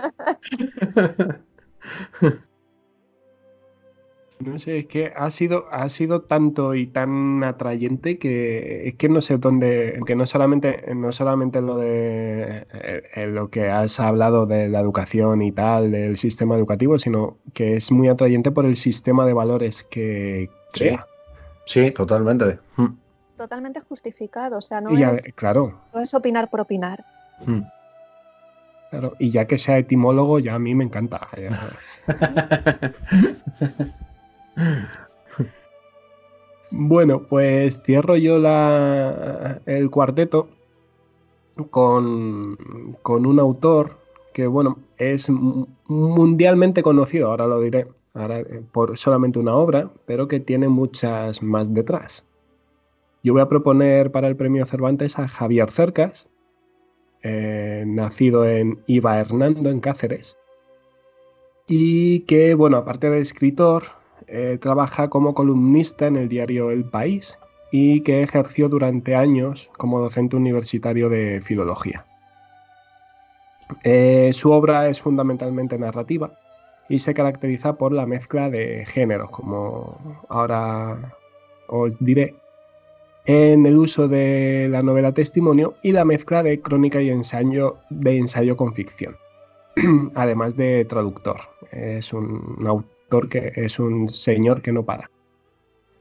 [4.39, 9.10] No sé, es que ha sido, ha sido tanto y tan atrayente que es que
[9.10, 14.45] no sé dónde, que no solamente, no solamente lo de eh, lo que has hablado
[14.45, 18.78] de la educación y tal, del sistema educativo, sino que es muy atrayente por el
[18.78, 21.06] sistema de valores que crea.
[21.65, 22.60] Sí, totalmente.
[22.78, 22.95] Hmm.
[23.39, 25.80] Totalmente justificado, o sea, no, es, claro.
[25.93, 27.06] no es opinar por opinar.
[27.45, 27.62] Hmm.
[28.89, 31.25] Claro, y ya que sea etimólogo, ya a mí me encanta.
[36.71, 40.49] bueno, pues cierro yo la, el cuarteto
[41.69, 42.58] con,
[43.02, 43.99] con, un autor
[44.34, 50.28] que, bueno, es mundialmente conocido, ahora lo diré, ahora, eh, por solamente una obra, pero
[50.28, 52.25] que tiene muchas más detrás.
[53.23, 56.29] Yo voy a proponer para el premio Cervantes a Javier Cercas,
[57.21, 60.38] eh, nacido en Iba Hernando, en Cáceres,
[61.67, 63.84] y que, bueno, aparte de escritor,
[64.27, 67.38] eh, trabaja como columnista en el diario El País
[67.71, 72.05] y que ejerció durante años como docente universitario de filología.
[73.84, 76.32] Eh, su obra es fundamentalmente narrativa
[76.88, 81.13] y se caracteriza por la mezcla de géneros, como ahora
[81.67, 82.36] os diré,
[83.25, 88.17] en el uso de la novela testimonio y la mezcla de crónica y ensayo, de
[88.17, 89.15] ensayo con ficción,
[90.15, 91.38] además de traductor.
[91.71, 95.10] Es un autor que es un señor que no para.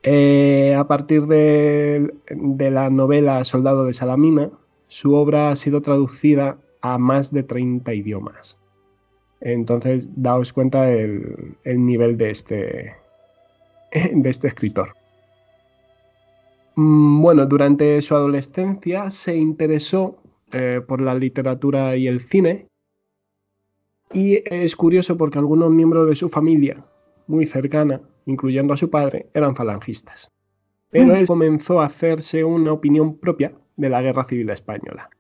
[0.02, 2.12] Eh, a partir de,
[2.70, 4.50] la novela Soldado de Salamina,
[4.86, 8.56] su obra ha sido traducida a más de 30 idiomas.
[9.40, 12.94] Entonces, daos cuenta del el nivel de este,
[14.12, 14.97] de este escritor.
[16.80, 22.68] Mm, bueno, durante su adolescencia se interesó eh, por la literatura y el cine.
[24.12, 26.84] Y es curioso porque algunos miembros de su familia,
[27.26, 30.30] muy cercana, incluyendo a su padre, eran falangistas.
[30.90, 35.10] Pero él comenzó a hacerse una opinión propia de la Guerra Civil Española,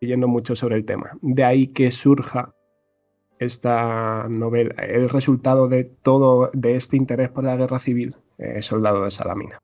[0.00, 1.18] leyendo mucho sobre el tema.
[1.22, 2.54] De ahí que surja
[3.40, 9.02] esta novela, el resultado de todo de este interés por la Guerra Civil, eh, Soldado
[9.02, 9.58] de Salamina.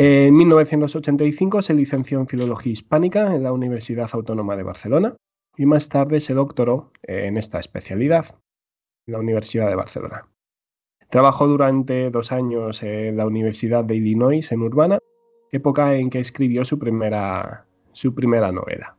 [0.00, 5.16] En 1985 se licenció en Filología Hispánica en la Universidad Autónoma de Barcelona
[5.56, 8.26] y más tarde se doctoró en esta especialidad
[9.08, 10.28] en la Universidad de Barcelona.
[11.10, 15.00] Trabajó durante dos años en la Universidad de Illinois en Urbana,
[15.50, 18.96] época en que escribió su primera, su primera novela.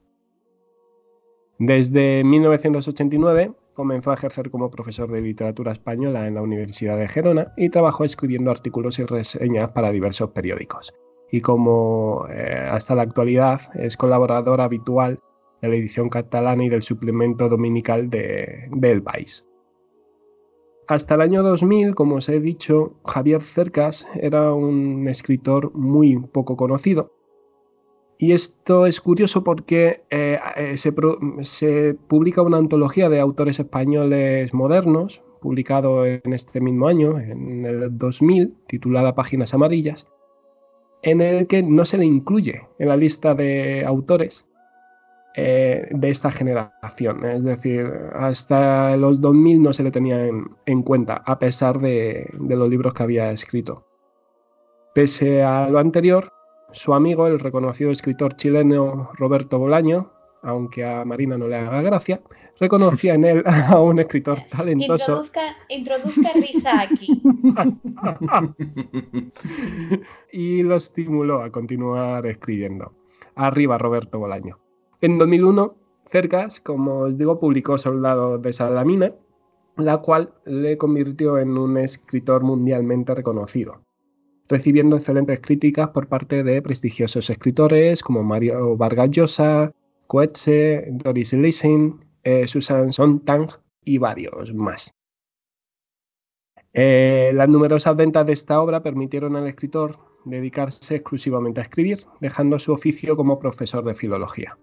[1.59, 7.53] Desde 1989 comenzó a ejercer como profesor de literatura española en la Universidad de Gerona
[7.55, 10.93] y trabajó escribiendo artículos y reseñas para diversos periódicos.
[11.31, 15.17] Y como eh, hasta la actualidad es colaborador habitual
[15.61, 19.45] de la edición catalana y del suplemento dominical de, de País.
[20.89, 26.57] Hasta el año 2000, como os he dicho, Javier Cercas era un escritor muy poco
[26.57, 27.13] conocido
[28.21, 35.23] y esto es curioso porque eh, eh, se, publica una antología de autores españoles modernos,
[35.39, 40.05] publicado en este mismo año, en el 2000, titulada Páginas Amarillas,
[41.01, 44.45] en el que no se le incluye en la lista de autores
[45.37, 47.23] eh, de esta generación.
[47.23, 50.27] Es decir, hasta los 2000 no se le tenía
[50.65, 53.85] en, cuenta, a pesar de los libros que había escrito.
[54.93, 56.33] Pese a lo anterior,
[56.71, 62.21] su amigo, el reconocido escritor chileno Roberto Bolaño, aunque a Marina no le haga gracia,
[62.59, 65.23] reconocía en él a un escritor talentoso.
[65.69, 67.21] Introduzca, risa aquí.
[70.31, 72.93] y lo estimuló a continuar escribiendo.
[73.35, 74.59] Arriba, Roberto Bolaño.
[75.01, 75.75] En 2001,
[76.11, 79.13] Cercas, como os digo, publicó Soldado de Salamina,
[79.77, 83.81] la cual le convirtió en un escritor mundialmente reconocido
[84.49, 89.71] recibiendo excelentes críticas por parte de prestigiosos escritores como Mario Vargas Llosa,
[90.07, 94.91] Coetze, Doris Lessing, eh, Susan Sontag y varios más.
[96.73, 102.59] Eh, las numerosas ventas de esta obra permitieron al escritor dedicarse exclusivamente a escribir, dejando
[102.59, 104.57] su oficio como profesor de filología.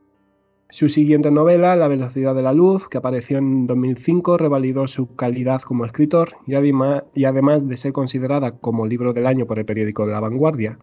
[0.69, 5.63] Su siguiente novela, La velocidad de la luz, que apareció en 2005, revalidó su calidad
[5.63, 10.19] como escritor y además, de ser considerada como libro del año por el periódico La
[10.19, 10.79] Vanguardia,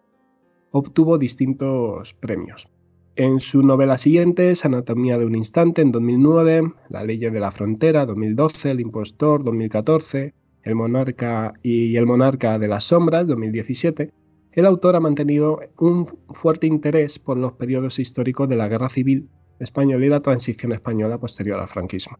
[0.70, 2.70] obtuvo distintos premios.
[3.14, 8.06] En su novela siguiente, Anatomía de un instante, en 2009, La ley de la frontera,
[8.06, 10.32] 2012, El impostor, 2014,
[10.62, 14.10] El monarca y El monarca de las sombras, 2017,
[14.52, 19.28] el autor ha mantenido un fuerte interés por los periodos históricos de la Guerra Civil
[19.58, 22.18] española y la transición española posterior al franquismo.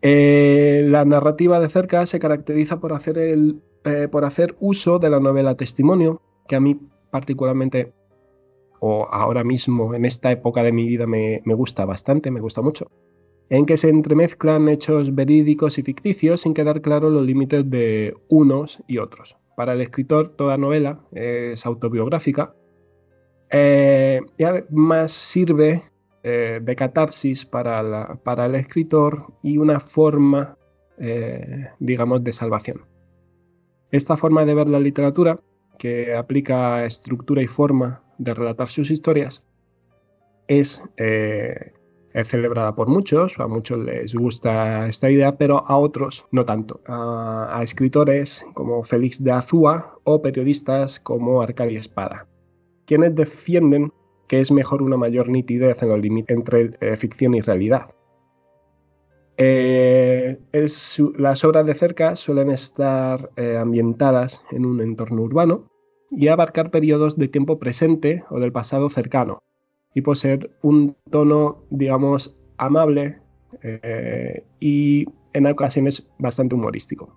[0.00, 5.10] Eh, la narrativa de cerca se caracteriza por hacer, el, eh, por hacer uso de
[5.10, 6.78] la novela testimonio, que a mí
[7.10, 7.92] particularmente,
[8.80, 12.62] o ahora mismo en esta época de mi vida me, me gusta bastante, me gusta
[12.62, 12.90] mucho,
[13.48, 18.82] en que se entremezclan hechos verídicos y ficticios sin quedar claro los límites de unos
[18.88, 19.36] y otros.
[19.56, 22.54] Para el escritor, toda novela es autobiográfica
[23.54, 25.82] eh, y además sirve
[26.22, 30.56] eh, de catarsis para, el escritor y una forma,
[30.98, 32.86] eh, digamos, de salvación.
[33.90, 35.38] Esta forma de ver la literatura,
[35.78, 39.44] que aplica estructura y forma de relatar sus historias,
[40.48, 46.46] es, es celebrada por muchos, a muchos les gusta esta idea, pero a otros no
[46.46, 46.80] tanto.
[46.86, 52.26] A, a escritores como Félix de Azúa o periodistas como Arcadia Espada
[52.86, 53.92] quienes defienden
[54.32, 57.90] que es mejor una mayor nitidez en los límites entre eh, ficción y realidad.
[59.36, 60.38] Eh,
[61.18, 65.70] las obras de cerca suelen estar eh, ambientadas en un entorno urbano
[66.10, 69.42] y abarcar periodos de tiempo presente o del pasado cercano
[69.94, 73.18] y poseer un tono, digamos, amable
[74.60, 77.14] y en ocasiones bastante humorístico.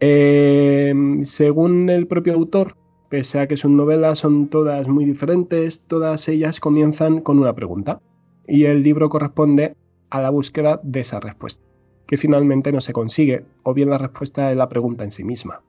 [0.00, 2.81] según el propio autor,
[3.12, 8.00] Pese a que sus novelas son todas muy diferentes, todas ellas comienzan con una pregunta.
[8.48, 9.76] Y el libro corresponde
[10.08, 11.62] a la búsqueda de esa respuesta,
[12.06, 15.60] que finalmente no se consigue, o bien la respuesta es la pregunta en sí misma.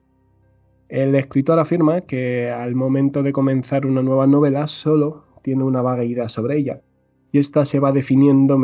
[0.88, 6.04] El escritor afirma que al momento de comenzar una nueva novela solo tiene una vaga
[6.04, 6.80] idea sobre ella,
[7.30, 8.58] y esta se va definiendo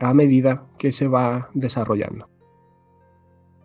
[0.00, 2.30] a medida que se va desarrollando.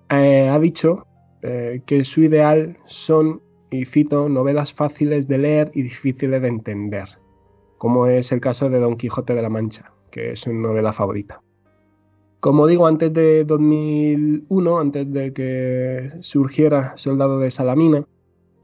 [0.10, 1.08] Eh, ha dicho
[1.42, 7.08] eh, que su ideal son y cito novelas fáciles de leer y difíciles de entender,
[7.78, 11.42] como es el caso de Don Quijote de la Mancha, que es su novela favorita.
[12.40, 18.06] Como digo, antes de 2001, antes de que surgiera Soldado de Salamina,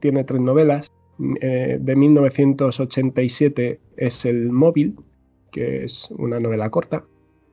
[0.00, 0.92] tiene tres novelas.
[1.40, 4.96] Eh, de 1987 es El Móvil,
[5.50, 7.04] que es una novela corta,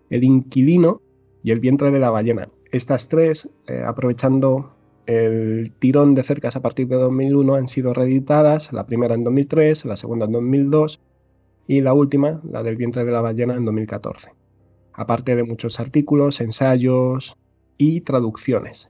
[0.09, 1.01] El Inquilino
[1.43, 2.49] y El vientre de la ballena.
[2.71, 4.71] Estas tres, eh, aprovechando
[5.05, 9.85] el tirón de cercas a partir de 2001 han sido reeditadas, la primera en 2003,
[9.85, 11.01] la segunda en 2002
[11.67, 14.31] y la última, la del vientre de la ballena, en 2014.
[14.93, 17.37] Aparte de muchos artículos, ensayos
[17.77, 18.89] y traducciones.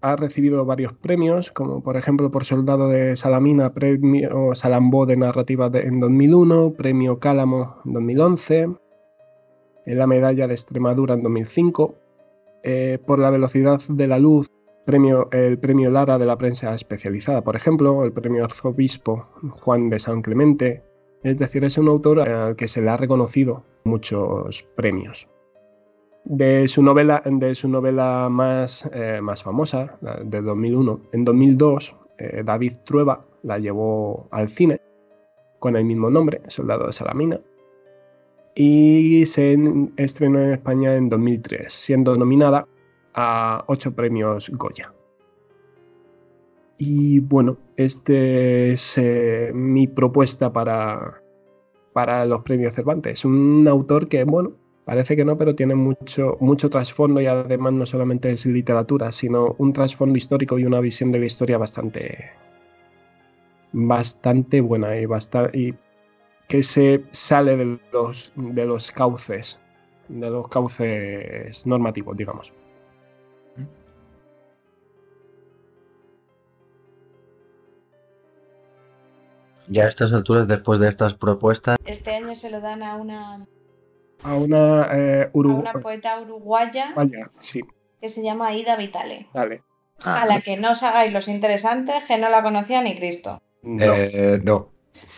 [0.00, 5.70] Ha recibido varios premios, como por ejemplo por Soldado de Salamina, Premio Salambó de Narrativa
[5.74, 8.68] en 2001, Premio Cálamo en 2011,
[9.86, 11.94] la Medalla de Extremadura en 2005,
[12.62, 14.50] eh, por la velocidad de la luz,
[14.84, 19.28] premio, el premio Lara de la prensa especializada, por ejemplo, el premio Arzobispo
[19.60, 20.82] Juan de San Clemente.
[21.22, 25.28] Es decir, es un autor al que se le ha reconocido muchos premios.
[26.24, 32.42] De su novela, de su novela más, eh, más famosa, de 2001, en 2002, eh,
[32.44, 34.80] David Trueba la llevó al cine
[35.58, 37.40] con el mismo nombre, Soldado de Salamina
[38.54, 39.56] y se
[39.96, 42.66] estrenó en España en 2003, siendo nominada
[43.14, 44.92] a ocho premios Goya.
[46.78, 51.22] Y bueno, este es eh, mi propuesta para,
[51.92, 53.24] para los premios Cervantes.
[53.24, 54.52] Un autor que, bueno,
[54.84, 59.54] parece que no, pero tiene mucho, mucho trasfondo y además no solamente es literatura, sino
[59.58, 62.30] un trasfondo histórico y una visión de la historia bastante,
[63.72, 65.74] bastante buena y, bastante,
[66.52, 69.58] que se sale de los, de los cauces,
[70.08, 72.52] de los cauces normativos, digamos.
[79.66, 81.78] Ya a estas alturas, después de estas propuestas.
[81.86, 83.46] Este año se lo dan a una.
[84.22, 86.94] A una, eh, a una poeta uruguaya.
[87.38, 87.62] sí.
[87.98, 89.30] Que se llama Aida Vitale.
[89.32, 89.62] Vale.
[90.04, 93.40] A la que no os hagáis los interesantes, que no la conocía ni Cristo.
[93.64, 94.71] Eh, no.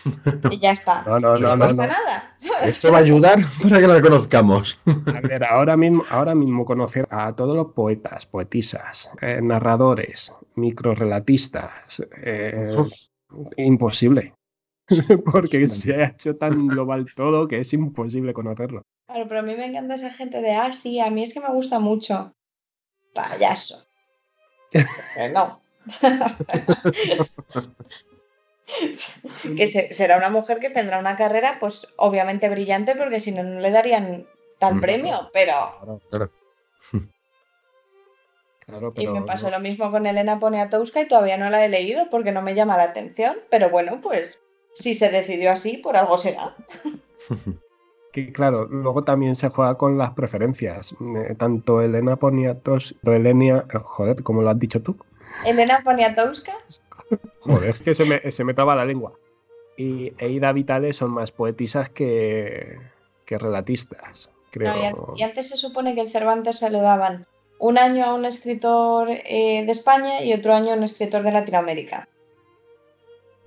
[0.51, 1.03] Y ya está.
[1.03, 2.35] No, no, no, pasa nada.
[2.63, 4.79] Esto va a ayudar para que la conozcamos.
[4.85, 12.03] A ver, ahora mismo, ahora mismo conocer a todos los poetas, poetisas, eh, narradores, microrelatistas,
[12.21, 12.75] eh,
[13.57, 14.33] imposible.
[15.31, 18.83] Porque se ha hecho tan global todo que es imposible conocerlo.
[19.07, 21.39] Claro, pero a mí me encanta esa gente de, ah, sí, a mí es que
[21.39, 22.31] me gusta mucho.
[23.13, 23.87] Payaso.
[25.33, 25.59] no.
[29.57, 33.59] Que será una mujer que tendrá una carrera, pues obviamente brillante, porque si no, no
[33.59, 34.25] le darían
[34.59, 35.99] tal premio, pero.
[38.95, 42.31] y me pasó lo mismo con Elena Poniatowska y todavía no la he leído porque
[42.31, 44.43] no me llama la atención, pero bueno, pues
[44.73, 46.55] si se decidió así, por algo será.
[48.11, 50.93] que claro, luego también se juega con las preferencias.
[50.93, 54.97] Eh, tanto Elena Poniatos, Elenia, joder, como lo has dicho tú.
[55.45, 56.53] Elena Poniatowska.
[57.39, 59.13] Joder, es que se me, se me traba la lengua.
[59.77, 62.79] Y Eida Vitales son más poetisas que,
[63.25, 65.13] que relatistas, creo.
[65.15, 67.27] y, antes se supone que el Cervantes se lo daban
[67.59, 71.31] un año a un escritor eh, de España y otro año a un escritor de
[71.31, 72.07] Latinoamérica.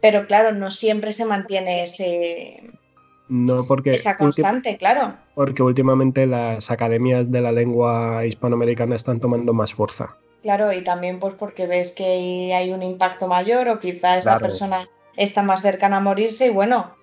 [0.01, 2.63] Pero claro, no siempre se mantiene ese,
[3.29, 3.91] no, porque.
[3.91, 5.15] Esa constante, claro.
[5.35, 10.17] Porque últimamente las academias de la lengua hispanoamericana están tomando más fuerza.
[10.43, 14.89] Claro, y también pues porque ves que hay un impacto mayor o quizá esa persona
[15.17, 16.95] está más cercana a morirse y bueno.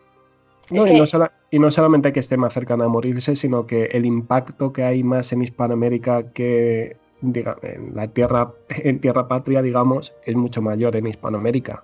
[0.69, 1.05] No, y, no
[1.51, 5.03] y, no solamente que esté más cercana a morirse, sino que el impacto que hay
[5.03, 10.95] más en Hispanoamérica que diga, en la tierra, en tierra patria, digamos, es mucho mayor
[10.95, 11.83] en Hispanoamérica.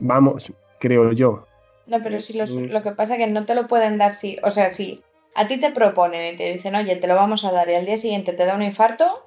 [0.00, 1.46] Vamos, creo yo.
[1.86, 4.50] No, pero si lo que pasa es que no te lo pueden dar si, o
[4.50, 5.02] sea, si
[5.34, 7.86] a ti te proponen y te dicen, oye, te lo vamos a dar y al
[7.86, 9.26] día siguiente te da un infarto,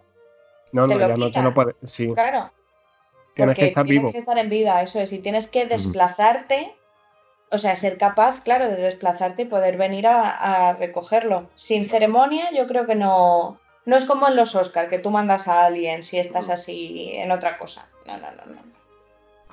[0.85, 2.13] no, no, ya no te lo puede, sí.
[2.13, 2.51] Claro.
[3.33, 4.11] Tienes que estar tienes vivo.
[4.11, 6.75] que estar en vida, eso es, y tienes que desplazarte,
[7.51, 11.49] o sea, ser capaz, claro, de desplazarte y poder venir a, recogerlo.
[11.55, 15.47] Sin ceremonia, yo creo que no, no es como en los Oscars, que tú mandas
[15.47, 17.87] a alguien si estás así en otra cosa.
[18.05, 18.61] No, no, no, no.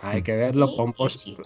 [0.03, 1.37] Hay que verlo pomposo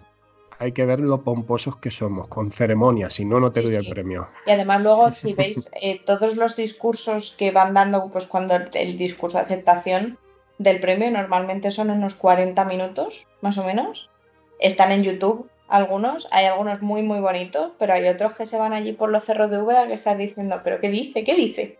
[0.59, 3.89] hay que ver lo pomposos que somos, con ceremonia, si no, no te doy el
[3.89, 4.29] premio.
[4.47, 8.99] Y además luego, si veis eh, todos los discursos que van dando, pues cuando el,
[8.99, 10.19] discurso de aceptación
[10.59, 14.11] del premio normalmente son unos 40 minutos, más o menos.
[14.59, 18.73] Están en YouTube algunos, hay algunos muy, muy bonitos, pero hay otros que se van
[18.73, 21.23] allí por los cerros de Úbeda que estás diciendo, ¿pero qué dice?
[21.23, 21.79] ¿Qué dice?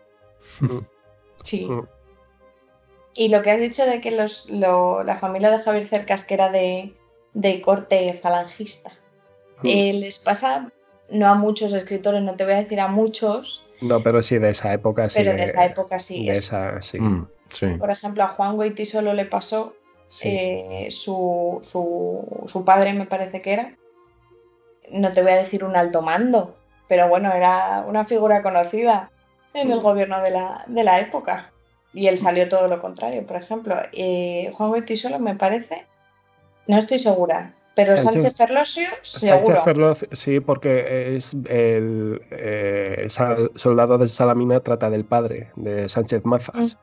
[1.43, 1.65] sí.
[1.65, 1.87] Mm.
[3.15, 6.49] Y lo que has dicho de que los, la familia de Javier Cercas, que era
[6.49, 6.93] de,
[7.33, 8.91] de corte falangista.
[9.61, 9.67] Hmm.
[9.67, 10.71] Eh, les pasa,
[11.09, 13.65] no a muchos escritores, no te voy a decir a muchos.
[13.81, 15.19] No, pero sí de esa época sí.
[15.19, 16.25] Pero de, esa época sí.
[16.25, 16.99] De esa, sí.
[17.49, 17.67] Sí.
[17.79, 19.75] Por ejemplo, a Juan Goiti solo le pasó
[20.21, 23.75] eh, su, su, padre, me parece que era.
[24.91, 26.57] No te voy a decir un alto mando,
[26.87, 29.11] pero bueno, era una figura conocida
[29.53, 29.83] en el hmm.
[29.83, 31.51] gobierno de la, de la época.
[31.93, 33.75] Y él salió todo lo contrario, por ejemplo.
[33.93, 35.87] Eh, Juan Goiti solo me parece
[36.69, 37.51] no estoy segura.
[37.73, 39.45] Pero Sánchez, Ferlosio, seguro.
[39.45, 43.07] Sánchez Ferlosio, sí, porque es el, eh,
[43.55, 46.75] soldado de Salamina trata del padre de Sánchez Mazas.
[46.75, 46.77] Mm.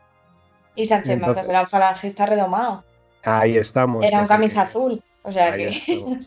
[0.74, 2.82] Y Sánchez Mazas era un falangista redomado.
[3.22, 4.05] Ahí estamos.
[4.05, 5.03] Era un camisa azul.
[5.22, 5.70] O sea que...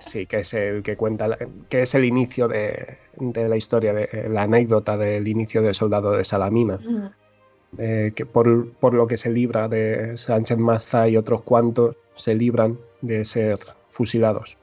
[0.00, 1.38] Sí, que es el que cuenta,
[1.68, 6.24] que es el inicio de, la historia, de la anécdota del inicio del soldado de
[6.24, 6.78] Salamina.
[7.78, 12.34] Eh, que por, por, lo que se libra de Sánchez Maza y otros cuantos se
[12.34, 13.58] libran de ser
[13.90, 14.56] fusilados.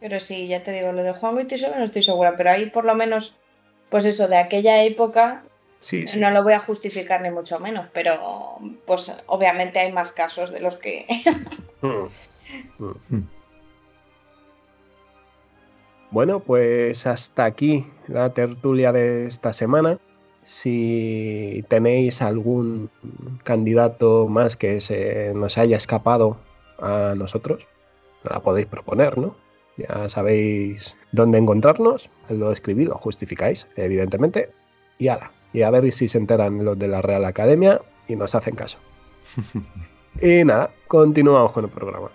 [0.00, 2.84] Pero sí, ya te digo, lo de Juan Guitisobe no estoy segura, pero ahí por
[2.84, 3.36] lo menos,
[3.90, 5.42] pues eso, de aquella época,
[5.80, 10.50] sí, no lo voy a justificar ni mucho menos, pero pues obviamente hay más casos
[10.52, 11.06] de los que...
[11.80, 12.08] Mm.
[12.78, 13.28] Mm.
[16.10, 19.98] Bueno, pues hasta aquí la tertulia de esta semana.
[20.42, 22.90] Si tenéis algún
[23.44, 26.38] candidato más que se nos haya escapado
[26.80, 27.68] a nosotros,
[28.24, 29.36] la podéis proponer, ¿no?
[29.76, 34.50] Ya sabéis dónde encontrarnos, lo escribís, lo justificáis, evidentemente,
[34.98, 35.30] y ala.
[35.52, 38.78] Y a ver si se enteran los de la Real Academia y nos hacen caso.
[40.20, 42.10] y nada, continuamos con el programa.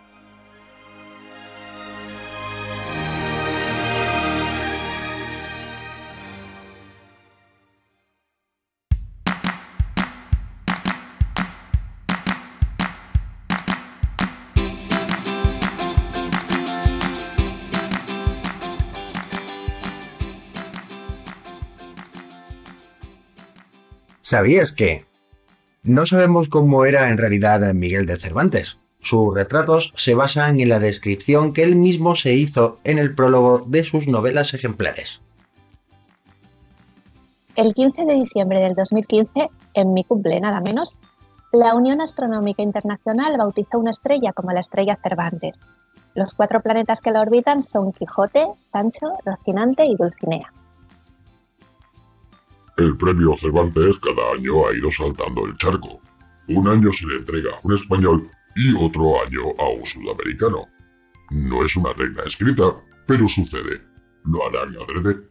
[24.34, 25.06] ¿Sabías que?
[25.84, 28.80] No sabemos cómo era en realidad Miguel de Cervantes.
[29.00, 33.60] Sus retratos se basan en la descripción que él mismo se hizo en el prólogo
[33.60, 35.22] de sus novelas ejemplares.
[37.56, 40.98] El 15 de diciembre del 2015, en mi cumple nada menos,
[41.52, 45.60] la Unión Astronómica Internacional bautizó una estrella como la estrella Cervantes.
[46.16, 50.52] Los cuatro planetas que la orbitan son Quijote, Sancho, Rocinante y Dulcinea.
[52.76, 56.02] El premio Cervantes cada año ha ido saltando el charco.
[56.48, 60.68] Un año se le entrega a un español y otro año a un sudamericano.
[61.30, 63.80] No es una regla escrita, pero sucede.
[64.26, 65.22] ¿Lo harán adrede?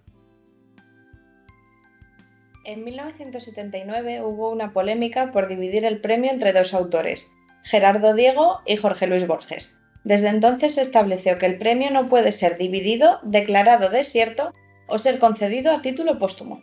[2.64, 7.34] En 1979 hubo una polémica por dividir el premio entre dos autores,
[7.64, 9.80] Gerardo Diego y Jorge Luis Borges.
[10.04, 14.52] Desde entonces se estableció que el premio no puede ser dividido, declarado desierto
[14.86, 16.62] o ser concedido a título póstumo.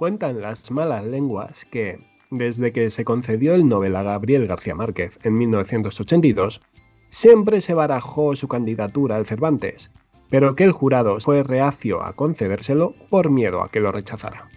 [0.00, 1.98] Cuentan las malas lenguas que,
[2.30, 6.62] desde que se concedió el Nobel a Gabriel García Márquez en 1982,
[7.10, 9.90] siempre se barajó su candidatura al Cervantes,
[10.30, 14.48] pero que el jurado fue reacio a concedérselo por miedo a que lo rechazara.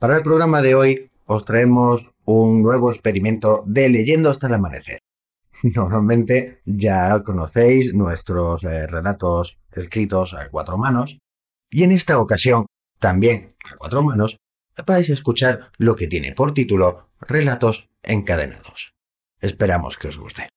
[0.00, 5.00] Para el programa de hoy os traemos un nuevo experimento de leyendo hasta el amanecer.
[5.62, 11.18] Normalmente ya conocéis nuestros eh, relatos escritos a cuatro manos
[11.70, 12.64] y en esta ocasión
[12.98, 14.38] también a cuatro manos
[14.86, 18.94] vais a escuchar lo que tiene por título Relatos encadenados.
[19.42, 20.48] Esperamos que os guste.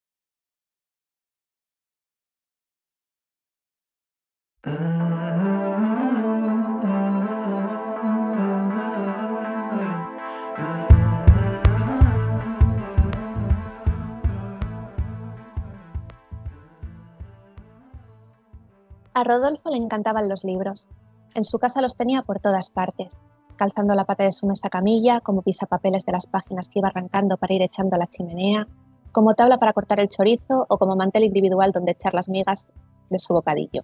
[19.16, 20.88] A Rodolfo le encantaban los libros.
[21.36, 23.16] En su casa los tenía por todas partes,
[23.58, 27.38] calzando la pata de su mesa camilla, como pisapapeles de las páginas que iba arrancando
[27.38, 28.68] para ir echando a la chimenea,
[29.12, 32.68] como tabla para cortar el chorizo o como mantel individual donde echar las migas
[33.12, 33.84] de su bocadillo.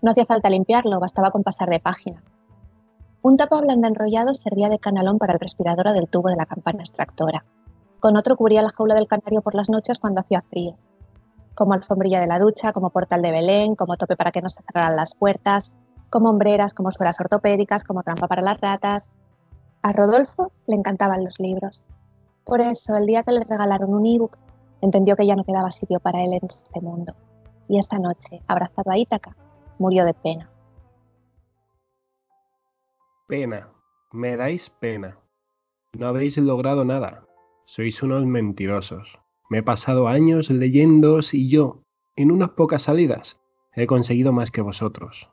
[0.00, 2.22] No hacía falta limpiarlo, bastaba con pasar de página.
[3.20, 6.80] Un tapa blanda enrollado servía de canalón para el respirador del tubo de la campana
[6.80, 7.44] extractora.
[8.00, 10.78] Con otro cubría la jaula del canario por las noches cuando hacía frío
[11.56, 14.62] como alfombrilla de la ducha, como portal de Belén, como tope para que no se
[14.62, 15.72] cerraran las puertas,
[16.10, 19.10] como hombreras, como suelas ortopédicas, como trampa para las ratas.
[19.82, 21.84] A Rodolfo le encantaban los libros.
[22.44, 24.36] Por eso, el día que le regalaron un ebook,
[24.80, 27.14] entendió que ya no quedaba sitio para él en este mundo.
[27.68, 29.34] Y esta noche, abrazado a Ítaca,
[29.78, 30.50] murió de pena.
[33.26, 33.68] Pena.
[34.12, 35.18] Me dais pena.
[35.94, 37.24] No habéis logrado nada.
[37.64, 39.18] Sois unos mentirosos.
[39.48, 41.82] Me he pasado años leyéndoos y yo,
[42.16, 43.38] en unas pocas salidas,
[43.74, 45.30] he conseguido más que vosotros.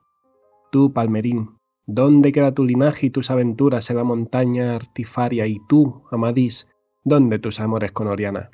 [0.71, 1.51] Tú, Palmerín,
[1.87, 5.47] ¿dónde queda tu linaje y tus aventuras en la montaña artifaria?
[5.47, 6.67] Y tú, Amadís,
[7.03, 8.51] ¿dónde tus amores con Oriana?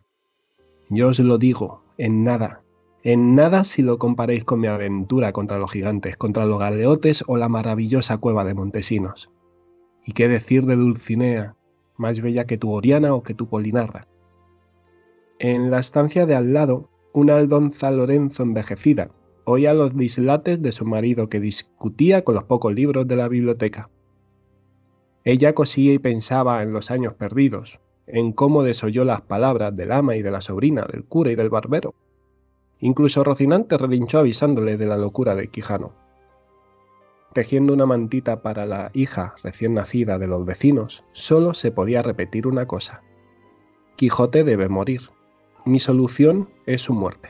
[0.89, 2.61] Yo os lo digo, en nada,
[3.03, 7.37] en nada si lo comparéis con mi aventura contra los gigantes, contra los galeotes o
[7.37, 9.29] la maravillosa cueva de Montesinos.
[10.05, 11.55] ¿Y qué decir de Dulcinea,
[11.97, 14.07] más bella que tu Oriana o que tu Polinarra?
[15.39, 19.09] En la estancia de al lado, una aldonza Lorenzo envejecida
[19.45, 23.89] oía los dislates de su marido que discutía con los pocos libros de la biblioteca.
[25.23, 30.17] Ella cosía y pensaba en los años perdidos, en cómo desoyó las palabras del ama
[30.17, 31.95] y de la sobrina, del cura y del barbero.
[32.79, 35.93] Incluso Rocinante relinchó avisándole de la locura de Quijano.
[37.33, 42.45] Tejiendo una mantita para la hija recién nacida de los vecinos, solo se podía repetir
[42.45, 43.03] una cosa.
[43.95, 45.01] Quijote debe morir.
[45.69, 47.29] Mi solución es su muerte.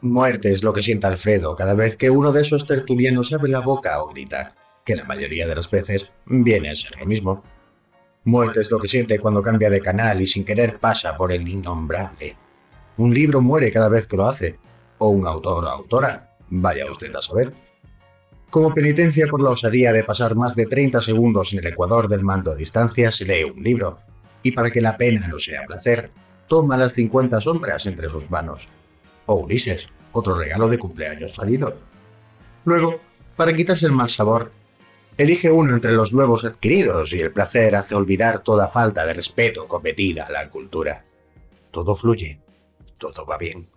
[0.00, 3.60] Muerte es lo que siente Alfredo cada vez que uno de esos tertulianos abre la
[3.60, 7.44] boca o grita, que la mayoría de las veces viene a ser lo mismo.
[8.24, 11.46] Muerte es lo que siente cuando cambia de canal y sin querer pasa por el
[11.46, 12.36] innombrable.
[12.96, 14.58] Un libro muere cada vez que lo hace,
[14.98, 17.54] o un autor o autora, vaya usted a saber.
[18.50, 22.24] Como penitencia por la osadía de pasar más de 30 segundos en el ecuador del
[22.24, 24.00] mando a distancia, se lee un libro,
[24.42, 26.10] y para que la pena no sea placer,
[26.48, 28.66] toma las 50 sombras entre sus manos.
[29.26, 31.76] O Ulises, otro regalo de cumpleaños fallido.
[32.64, 33.00] Luego,
[33.36, 34.52] para quitarse el mal sabor,
[35.16, 39.68] elige uno entre los nuevos adquiridos y el placer hace olvidar toda falta de respeto
[39.68, 41.04] cometida a la cultura.
[41.70, 42.40] Todo fluye,
[42.98, 43.68] todo va bien,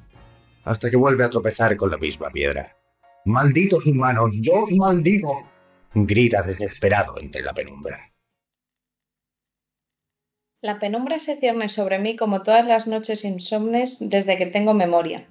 [0.63, 2.75] hasta que vuelve a tropezar con la misma piedra.
[3.25, 5.47] ¡Malditos humanos, yo os maldigo!
[5.93, 8.12] grita desesperado entre la penumbra.
[10.63, 15.27] La penumbra se cierne sobre mí como todas las noches insomnes desde que tengo memoria.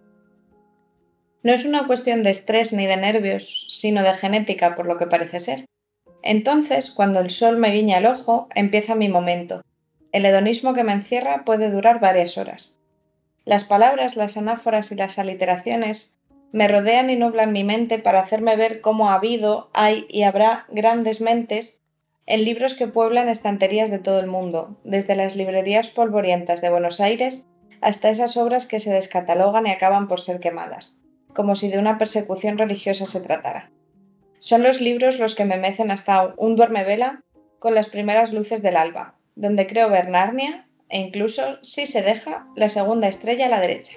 [1.43, 5.07] No es una cuestión de estrés ni de nervios, sino de genética, por lo que
[5.07, 5.65] parece ser.
[6.23, 9.63] Entonces, cuando el sol me guiña el ojo, empieza mi momento.
[10.13, 12.79] El hedonismo que me encierra puede durar varias horas.
[13.47, 16.19] Las palabras, las anáforas y las aliteraciones
[16.53, 20.67] me rodean y nublan mi mente para hacerme ver cómo ha habido, hay y habrá
[20.69, 21.82] grandes mentes
[22.33, 26.99] en libros que pueblan estanterías de todo el mundo, desde las librerías polvorientas de Buenos
[26.99, 27.47] Aires
[27.83, 31.03] hasta esas obras que se descatalogan y acaban por ser quemadas,
[31.35, 33.71] como si de una persecución religiosa se tratara.
[34.39, 37.23] Son los libros los que me mecen hasta un duerme vela
[37.59, 42.47] con las primeras luces del alba, donde creo ver Narnia, e incluso si se deja
[42.57, 43.97] la segunda estrella a la derecha.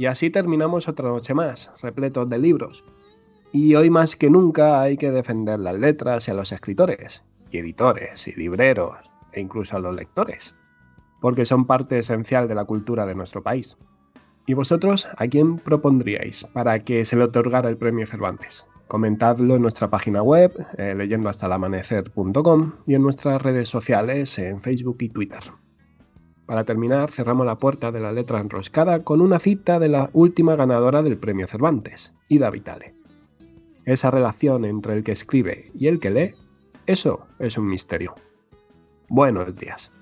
[0.00, 2.86] Y así terminamos otra noche más, repletos de libros.
[3.52, 7.58] Y hoy más que nunca hay que defender las letras y a los escritores, y
[7.58, 8.96] editores, y libreros,
[9.32, 10.56] e incluso a los lectores,
[11.20, 13.76] porque son parte esencial de la cultura de nuestro país.
[14.46, 18.66] ¿Y vosotros a quién propondríais para que se le otorgara el premio Cervantes?
[18.88, 25.10] Comentadlo en nuestra página web, eh, leyendohastalamanecer.com y en nuestras redes sociales en Facebook y
[25.10, 25.42] Twitter.
[26.50, 30.56] Para terminar, cerramos la puerta de la letra enroscada con una cita de la última
[30.56, 32.92] ganadora del premio Cervantes, Ida Vitale.
[33.84, 36.34] Esa relación entre el que escribe y el que lee,
[36.86, 38.16] eso es un misterio.
[39.08, 39.92] Buenos días.